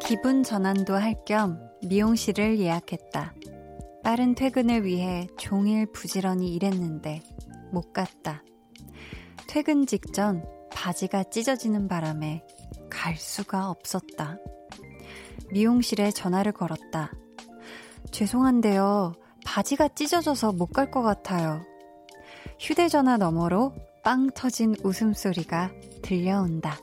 [0.00, 3.35] 기분 전환도 할 겸 미용실을 예약했다.
[4.06, 7.24] 빠른 퇴근을 위해 종일 부지런히 일했는데
[7.72, 8.44] 못 갔다.
[9.48, 12.44] 퇴근 직전 바지가 찢어지는 바람에
[12.88, 14.38] 갈 수가 없었다.
[15.50, 17.10] 미용실에 전화를 걸었다.
[18.12, 19.14] 죄송한데요.
[19.44, 21.62] 바지가 찢어져서 못 갈 것 같아요.
[22.60, 25.72] 휴대전화 너머로 빵 터진 웃음소리가
[26.04, 26.78] 들려온다.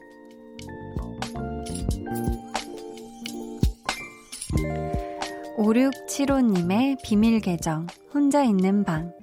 [5.55, 9.13] 오육칠오님의 비밀 계정, 혼자 있는 방.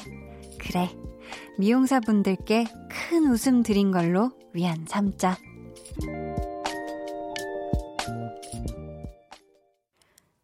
[0.58, 0.88] 그래,
[1.58, 5.36] 미용사분들께 큰 웃음 드린 걸로 위안 삼자.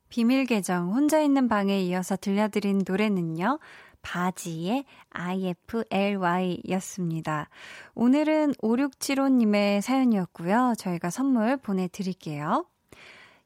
[0.09, 3.61] 비밀 계정, 혼자 있는 방에 이어서 들려드린 노래는요,
[4.03, 7.49] 바지의 IFLY 였습니다.
[7.95, 10.75] 오늘은 5675님의 사연이었고요.
[10.79, 12.67] 저희가 선물 보내드릴게요.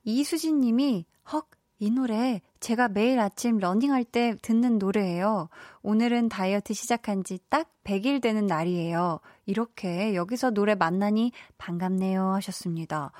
[0.04, 1.46] 이수진 님이, 헉,
[1.82, 5.48] 이 노래 제가 매일 아침 러닝할 때 듣는 노래예요.
[5.82, 9.18] 오늘은 다이어트 시작한 지 딱 100일 되는 날이에요.
[9.46, 13.12] 이렇게 여기서 노래 만나니 반갑네요 하셨습니다.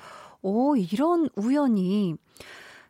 [0.43, 2.15] 오, 이런 우연이.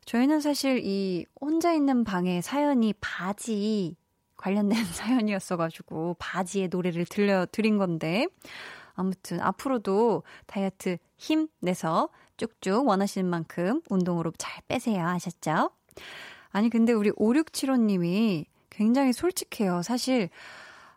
[0.03, 3.95] 저희는 사실 이 혼자 있는 방에 사연이 바지
[4.35, 8.27] 관련된 사연이었어가지고 바지의 노래를 들려드린 건데
[8.93, 12.09] 아무튼 앞으로도 다이어트 힘 내서
[12.47, 15.69] 쭉쭉 원하시는 만큼 운동으로 잘 빼세요 하셨죠?
[16.49, 19.81] 아니 근데 우리 5675님이 굉장히 솔직해요.
[19.83, 20.29] 사실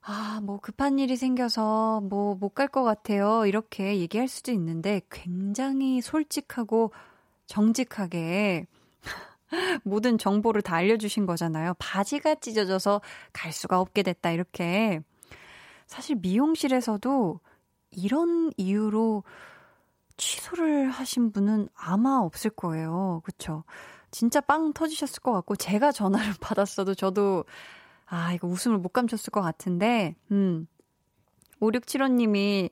[0.06, 3.46] 아, 뭐 급한 일이 생겨서 뭐 못 갈 것 같아요.
[3.46, 6.92] 이렇게 얘기할 수도 있는데 굉장히 솔직하고
[7.46, 8.66] 정직하게
[9.84, 11.74] 모든 정보를 다 알려주신 거잖아요.
[11.78, 13.00] 바지가 찢어져서
[13.32, 14.30] 갈 수가 없게 됐다.
[14.32, 15.00] 이렇게.
[15.86, 17.40] 사실 미용실에서도
[17.92, 19.22] 이런 이유로
[20.16, 23.22] 취소를 하신 분은 아마 없을 거예요.
[23.24, 23.64] 그쵸?
[24.10, 27.44] 진짜 빵 터지셨을 것 같고, 제가 전화를 받았어도 저도,
[28.06, 30.66] 아, 이거 웃음을 못 감췄을 것 같은데, 음.
[31.60, 32.70] 5675님이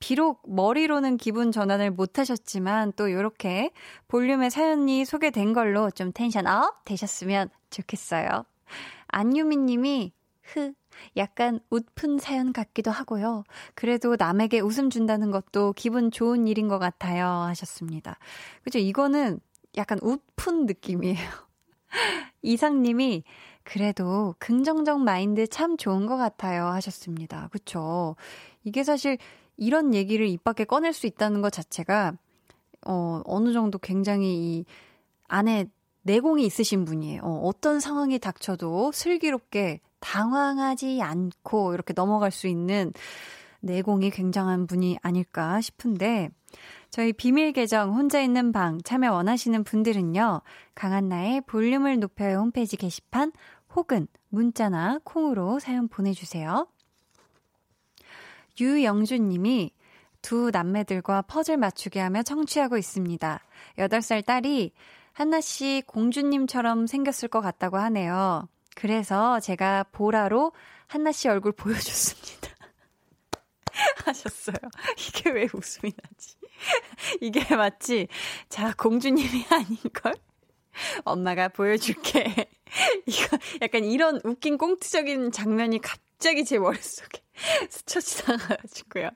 [0.00, 3.72] 비록 머리로는 기분 전환을 못 하셨지만 또 이렇게
[4.08, 8.44] 볼륨의 사연이 소개된 걸로 좀 tension up 되셨으면 좋겠어요.
[9.08, 10.12] 안유미 님이
[10.42, 10.72] 흐
[11.16, 13.44] 약간 웃픈 사연 같기도 하고요.
[13.74, 17.26] 그래도 남에게 웃음 준다는 것도 기분 좋은 일인 것 같아요.
[17.26, 18.18] 하셨습니다.
[18.62, 18.78] 그죠?
[18.78, 19.40] 이거는
[19.76, 21.18] 약간 웃픈 느낌이에요.
[22.42, 23.24] 이상님이
[23.64, 26.66] 그래도 긍정적 마인드 참 좋은 것 같아요.
[26.66, 27.48] 하셨습니다.
[27.52, 28.16] 그쵸?
[28.64, 29.18] 이게 사실
[29.56, 32.14] 이런 얘기를 입 밖에 꺼낼 수 있다는 것 자체가
[32.86, 34.64] 어, 어느 정도 굉장히 이
[35.26, 35.66] 안에
[36.02, 37.20] 내공이 있으신 분이에요.
[37.22, 42.92] 어, 어떤 상황이 닥쳐도 슬기롭게 당황하지 않고 이렇게 넘어갈 수 있는
[43.60, 46.30] 내공이 굉장한 분이 아닐까 싶은데,
[46.90, 50.42] 저희 비밀 계정 혼자 있는 방 참여 원하시는 분들은요,
[50.74, 53.32] 강한나의 볼륨을 높여요 홈페이지 게시판
[53.74, 56.68] 혹은 문자나 콩으로 사연 보내주세요.
[58.60, 59.72] 유영준 님이
[60.22, 63.40] 두 남매들과 퍼즐 맞추게 하며 청취하고 있습니다.
[63.78, 64.72] 8살 딸이
[65.12, 68.48] 한나 씨 공주님처럼 생겼을 것 같다고 하네요.
[68.78, 70.52] 그래서 제가 보라로
[70.86, 72.48] 한나 씨 얼굴 보여줬습니다.
[74.06, 74.54] 하셨어요.
[74.96, 76.36] 이게 왜 웃음이 나지?
[77.20, 78.06] 이게 마치,
[78.48, 80.14] 자, 공주님이 아닌 걸?
[81.04, 82.48] 엄마가 보여줄게.
[83.06, 87.20] 이거, 약간 이런 웃긴 꽁트적인 장면이 갑자기 제 머릿속에
[87.68, 89.10] 스쳐 지나가가지고요.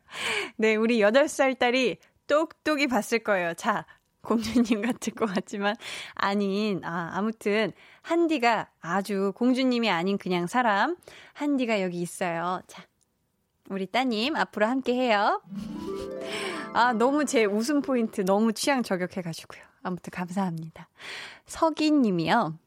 [0.57, 3.55] 네, 우리 8살 딸이 똑똑히 봤을 거예요.
[3.55, 3.87] 자,
[4.23, 5.77] 공주님 같을 것 같지만
[6.15, 10.97] 아닌 아 아무튼 한디가 아주 공주님이 아닌 그냥 사람
[11.35, 12.63] 한디가 여기 있어요.
[12.67, 12.85] 자.
[13.69, 15.41] 우리 따님 앞으로 함께 해요.
[16.75, 19.63] 아, 너무 제 웃음 포인트 너무 취향 저격해 가지고요.
[19.83, 20.89] 아무튼 감사합니다.
[21.47, 22.59] 서기 님이요.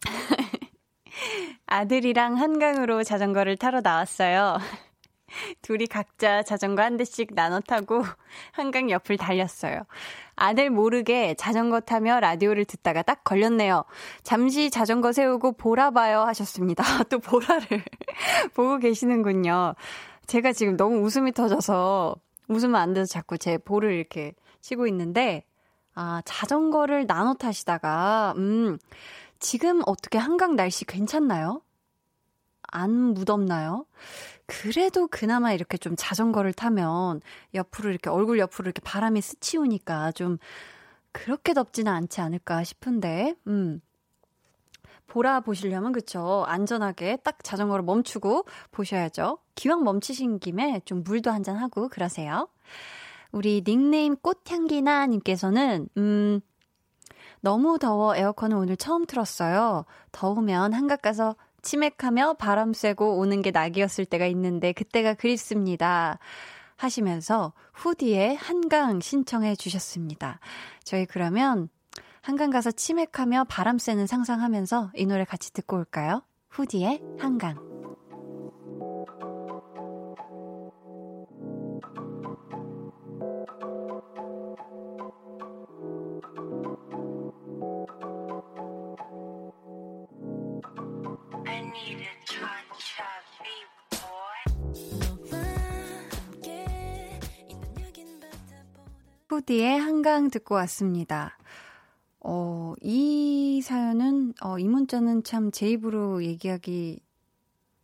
[1.66, 4.58] 아들이랑 한강으로 자전거를 타러 나왔어요.
[5.62, 8.04] 둘이 각자 자전거 한 대씩 나눠 타고
[8.52, 9.82] 한강 옆을 달렸어요.
[10.42, 13.84] 아들 모르게 자전거 타며 라디오를 듣다가 딱 걸렸네요.
[14.24, 16.82] 잠시 자전거 세우고 보라 봐요 하셨습니다.
[17.08, 17.84] 또 보라를
[18.52, 19.76] 보고 계시는군요.
[20.26, 22.16] 제가 지금 너무 웃음이 터져서
[22.48, 25.44] 웃으면 안 돼서 자꾸 제 볼을 이렇게 치고 있는데
[25.94, 28.78] 아, 자전거를 나눠 타시다가 음,
[29.38, 31.62] 지금 어떻게 한강 날씨 괜찮나요?
[32.62, 33.86] 안 무덥나요?
[34.60, 37.20] 그래도 그나마 이렇게 좀 자전거를 타면
[37.54, 40.38] 옆으로 이렇게 얼굴 옆으로 이렇게 바람이 스치우니까 좀
[41.12, 43.80] 그렇게 덥지는 않지 않을까 싶은데, 음.
[45.06, 49.38] 보라 보시려면 그쵸 안전하게 딱 자전거를 멈추고 보셔야죠.
[49.54, 52.48] 기왕 멈추신 김에 좀 물도 한 잔 하고 그러세요.
[53.30, 56.40] 우리 닉네임 꽃향기나 님께서는 음
[57.40, 59.84] 너무 더워 에어컨을 오늘 처음 틀었어요.
[60.12, 66.18] 더우면 한갑 가서 치맥하며 바람 쐬고 오는 게 낙이었을 때가 있는데 그때가 그립습니다.
[66.76, 70.40] 하시면서 후디의 한강 신청해 주셨습니다.
[70.84, 71.68] 저희 그러면
[72.20, 76.22] 한강 가서 치맥하며 바람 쐬는 상상하면서 이 노래 같이 듣고 올까요?
[76.50, 77.71] 후디의 한강.
[99.42, 101.36] 후디의 한강 듣고 왔습니다.
[102.20, 107.00] 어, 이 사연은, 어, 이 문자는 참 제 입으로 얘기하기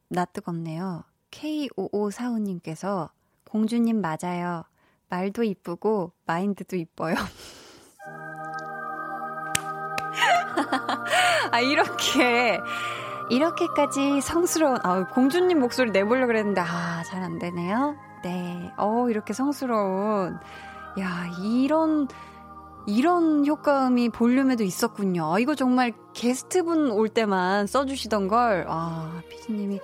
[0.09, 1.03] 낯뜨겁네요.
[1.33, 3.11] K5545님께서,
[3.51, 4.63] 공주님 맞아요.
[5.09, 7.17] 말도 이쁘고, 마인드도 이뻐요.
[11.51, 12.61] 아, 이렇게,
[13.31, 17.97] 이렇게까지 성스러운, 아, 공주님 목소리 내보려고 그랬는데, 아, 잘 안 되네요.
[18.23, 18.71] 네.
[18.77, 20.39] 어, 이렇게 성스러운,
[20.99, 22.09] 야, 이런,
[22.87, 25.35] 이런 효과음이 볼륨에도 있었군요.
[25.35, 29.81] 아, 이거 정말 게스트분 올 때만 써주시던 걸, 아, 피디님이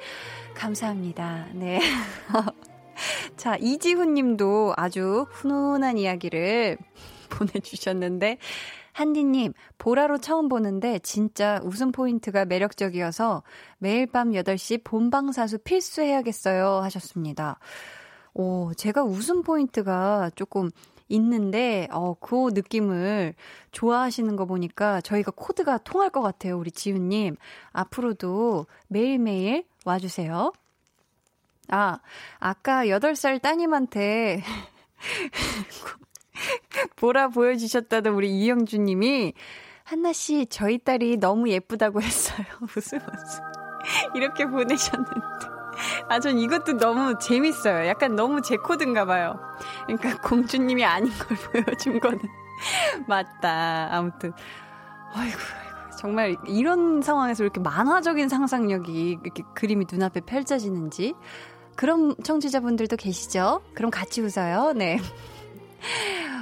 [0.54, 1.46] 감사합니다.
[1.54, 1.80] 네.
[3.36, 6.78] 자, 이지훈 님도 아주 훈훈한 이야기를
[7.30, 8.38] 보내주셨는데,
[8.92, 13.42] 한디님, 보라로 처음 보는데 진짜 웃음 포인트가 매력적이어서
[13.78, 17.58] 매일 밤 8시 본방사수 필수해야겠어요 하셨습니다.
[18.34, 20.70] 오, 제가 웃음 포인트가 조금
[21.09, 23.34] 있는데, 어, 그 느낌을
[23.72, 27.36] 좋아하시는 거 보니까 저희가 코드가 통할 것 같아요, 우리 지훈님.
[27.72, 30.52] 앞으로도 매일매일 와주세요.
[31.68, 31.98] 아,
[32.38, 34.42] 아까 8살 따님한테
[36.96, 39.34] 보라 보여주셨다던 우리 이영주 님이
[39.84, 42.46] 한나씨, 저희 딸이 너무 예쁘다고 했어요.
[42.76, 43.44] 웃음 웃음.
[44.14, 45.53] 이렇게 보내셨는데.
[46.09, 47.87] 아, 전 이것도 너무 재밌어요.
[47.87, 49.39] 약간 너무 제 코드인가 봐요.
[49.87, 52.20] 그러니까 공주님이 아닌 걸 보여준 거는.
[53.07, 53.89] 맞다.
[53.91, 54.33] 아무튼.
[55.12, 55.97] 아이고, 아이고.
[55.99, 61.14] 정말 이런 상황에서 이렇게 만화적인 상상력이 이렇게 그림이 눈앞에 펼쳐지는지.
[61.77, 63.62] 그런 청취자분들도 계시죠?
[63.75, 64.72] 그럼 같이 웃어요.
[64.75, 64.99] 네.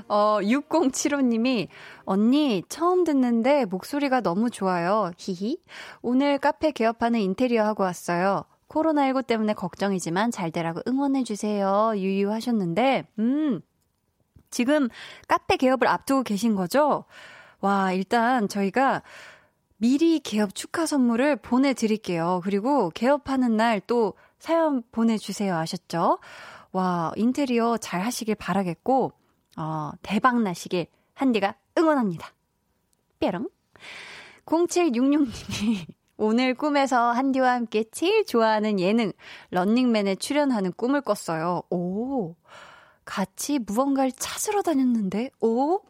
[0.08, 1.68] 어, 6075님이,
[2.04, 5.10] 언니, 처음 듣는데 목소리가 너무 좋아요.
[5.16, 5.58] 히히.
[6.02, 8.44] 오늘 카페 개업하는 인테리어 하고 왔어요.
[8.72, 11.92] 코로나19 때문에 걱정이지만 잘 되라고 응원해주세요.
[11.96, 13.60] 유유하셨는데, 음,
[14.50, 14.88] 지금
[15.28, 17.04] 카페 개업을 앞두고 계신 거죠?
[17.60, 19.02] 와, 일단 저희가
[19.76, 22.40] 미리 개업 축하 선물을 보내드릴게요.
[22.44, 25.54] 그리고 개업하는 날 또 사연 보내주세요.
[25.56, 26.18] 아셨죠?
[26.72, 29.12] 와, 인테리어 잘 하시길 바라겠고,
[29.56, 32.32] 어, 대박 나시길 한디가 응원합니다.
[33.20, 33.48] 뾰롱.
[34.46, 35.86] 0766님이
[36.24, 39.10] 오늘 꿈에서 한디와 함께 제일 좋아하는 예능
[39.50, 41.64] 런닝맨에 출연하는 꿈을 꿨어요.
[41.68, 42.36] 오.
[43.04, 45.80] 같이 무언가를 찾으러 다녔는데, 오?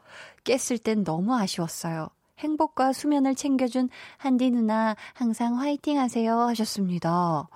[0.44, 2.08] 깼을 땐 너무 아쉬웠어요.
[2.38, 7.46] 행복과 수면을 챙겨준 한디 누나 항상 화이팅 하세요 하셨습니다.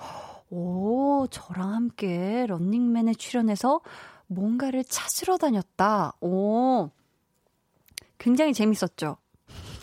[0.50, 3.80] 오, 저랑 함께 런닝맨에 출연해서
[4.26, 6.12] 뭔가를 찾으러 다녔다.
[6.20, 6.90] 오,
[8.18, 9.16] 굉장히 재밌었죠?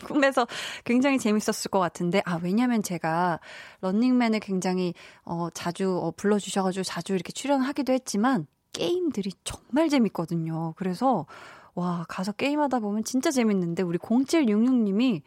[0.04, 0.46] 꿈에서
[0.84, 3.40] 굉장히 재밌었을 것 같은데, 아, 왜냐면 제가
[3.80, 4.94] 런닝맨을 굉장히,
[5.24, 10.74] 어, 자주, 어, 불러주셔가지고 자주 이렇게 출연하기도 했지만, 게임들이 정말 재밌거든요.
[10.76, 11.26] 그래서,
[11.74, 15.22] 와, 가서 게임하다 보면 진짜 재밌는데, 우리 0766님이,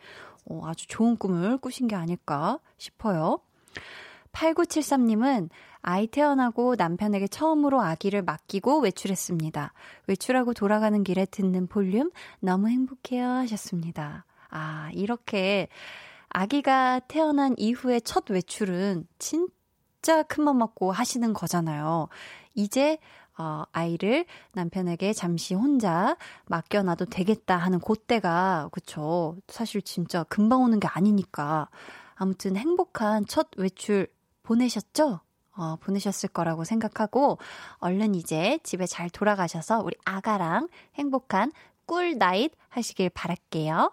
[0.50, 3.40] 어, 아주 좋은 꿈을 꾸신 게 아닐까 싶어요.
[4.32, 5.50] 8973님은
[5.82, 9.74] 아이 태어나고 남편에게 처음으로 아기를 맡기고 외출했습니다.
[10.08, 14.26] 외출하고 돌아가는 길에 듣는 볼륨 너무 행복해요 하셨습니다.
[14.50, 15.68] 아, 이렇게
[16.30, 22.10] 아기가 태어난 이후에 첫 외출은 진짜 큰맘 먹고 하시는 거잖아요.
[22.54, 22.98] 이제
[23.38, 26.18] 어, 아이를 남편에게 잠시 혼자
[26.48, 29.36] 맡겨놔도 되겠다 하는 그때가, 그쵸.
[29.48, 31.70] 사실 진짜 금방 오는 게 아니니까.
[32.16, 34.08] 아무튼 행복한 첫 외출
[34.42, 35.20] 보내셨죠?
[35.56, 37.38] 어, 보내셨을 거라고 생각하고,
[37.78, 41.52] 얼른 이제 집에 잘 돌아가셔서 우리 아가랑 행복한
[41.86, 43.92] 꿀 나잇 하시길 바랄게요.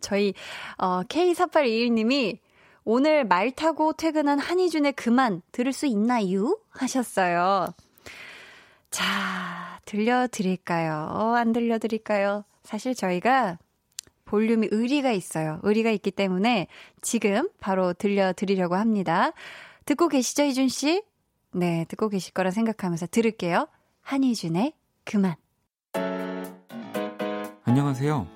[0.00, 0.34] 저희,
[0.78, 2.38] 어, K4821님이
[2.84, 6.58] 오늘 말 타고 퇴근한 한희준의 그만 들을 수 있나요?
[6.70, 7.74] 하셨어요.
[8.90, 11.34] 자, 들려드릴까요?
[11.36, 12.44] 안 들려드릴까요?
[12.62, 13.58] 사실 저희가
[14.24, 15.60] 볼륨이 의리가 있어요.
[15.62, 16.66] 의리가 있기 때문에
[17.00, 19.32] 지금 바로 들려드리려고 합니다.
[19.84, 21.02] 듣고 계시죠, 희준 씨?
[21.52, 23.68] 네, 듣고 계실 거라 생각하면서 들을게요.
[24.02, 24.72] 한희준의
[25.04, 25.34] 그만.
[27.64, 28.35] 안녕하세요.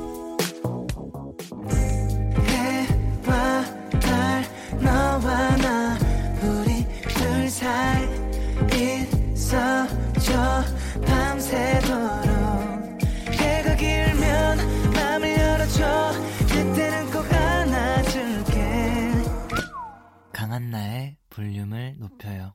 [20.51, 22.53] 강한나의 볼륨을 높여요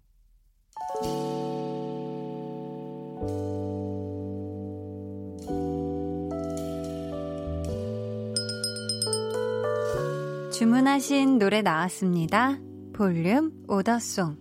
[10.53, 12.59] 주문하신 노래 나왔습니다.
[12.95, 14.37] 볼륨 오더송.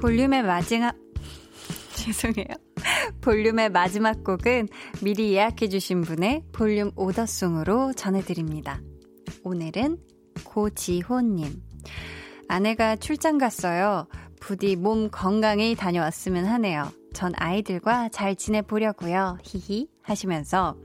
[0.00, 0.96] 볼륨의 마지막,
[1.96, 2.71] 죄송해요.
[3.20, 4.68] 볼륨의 마지막 곡은
[5.02, 8.80] 미리 예약해주신 분의 볼륨 order song으로 전해드립니다.
[9.44, 9.98] 오늘은
[10.44, 11.62] 고지호님.
[12.48, 14.06] 아내가 출장 갔어요.
[14.40, 16.90] 부디 몸 건강히 다녀왔으면 하네요.
[17.12, 19.38] 전 아이들과 잘 지내보려고요.
[19.44, 20.76] 히히 하시면서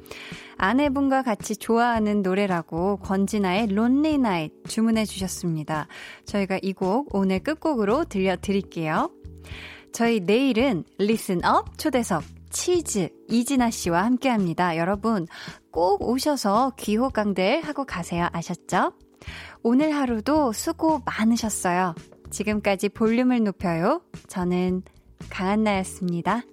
[0.57, 5.87] 아내분과 같이 좋아하는 노래라고 권진아의 Lonely Night 주문해 주셨습니다.
[6.25, 9.09] 저희가 이 곡 오늘 끝곡으로 들려드릴게요.
[9.97, 12.21] 저희 내일은 Listen Up 초대석
[12.51, 14.77] 치즈 이진아 씨와 함께 합니다.
[14.77, 15.25] 여러분
[15.71, 18.27] 꼭 오셔서 귀호강들 하고 가세요.
[18.31, 18.93] 아셨죠?
[19.63, 21.95] 오늘 하루도 수고 많으셨어요.
[22.29, 24.03] 지금까지 볼륨을 높여요.
[24.27, 24.83] 저는
[25.31, 26.43] 강한나였습니다.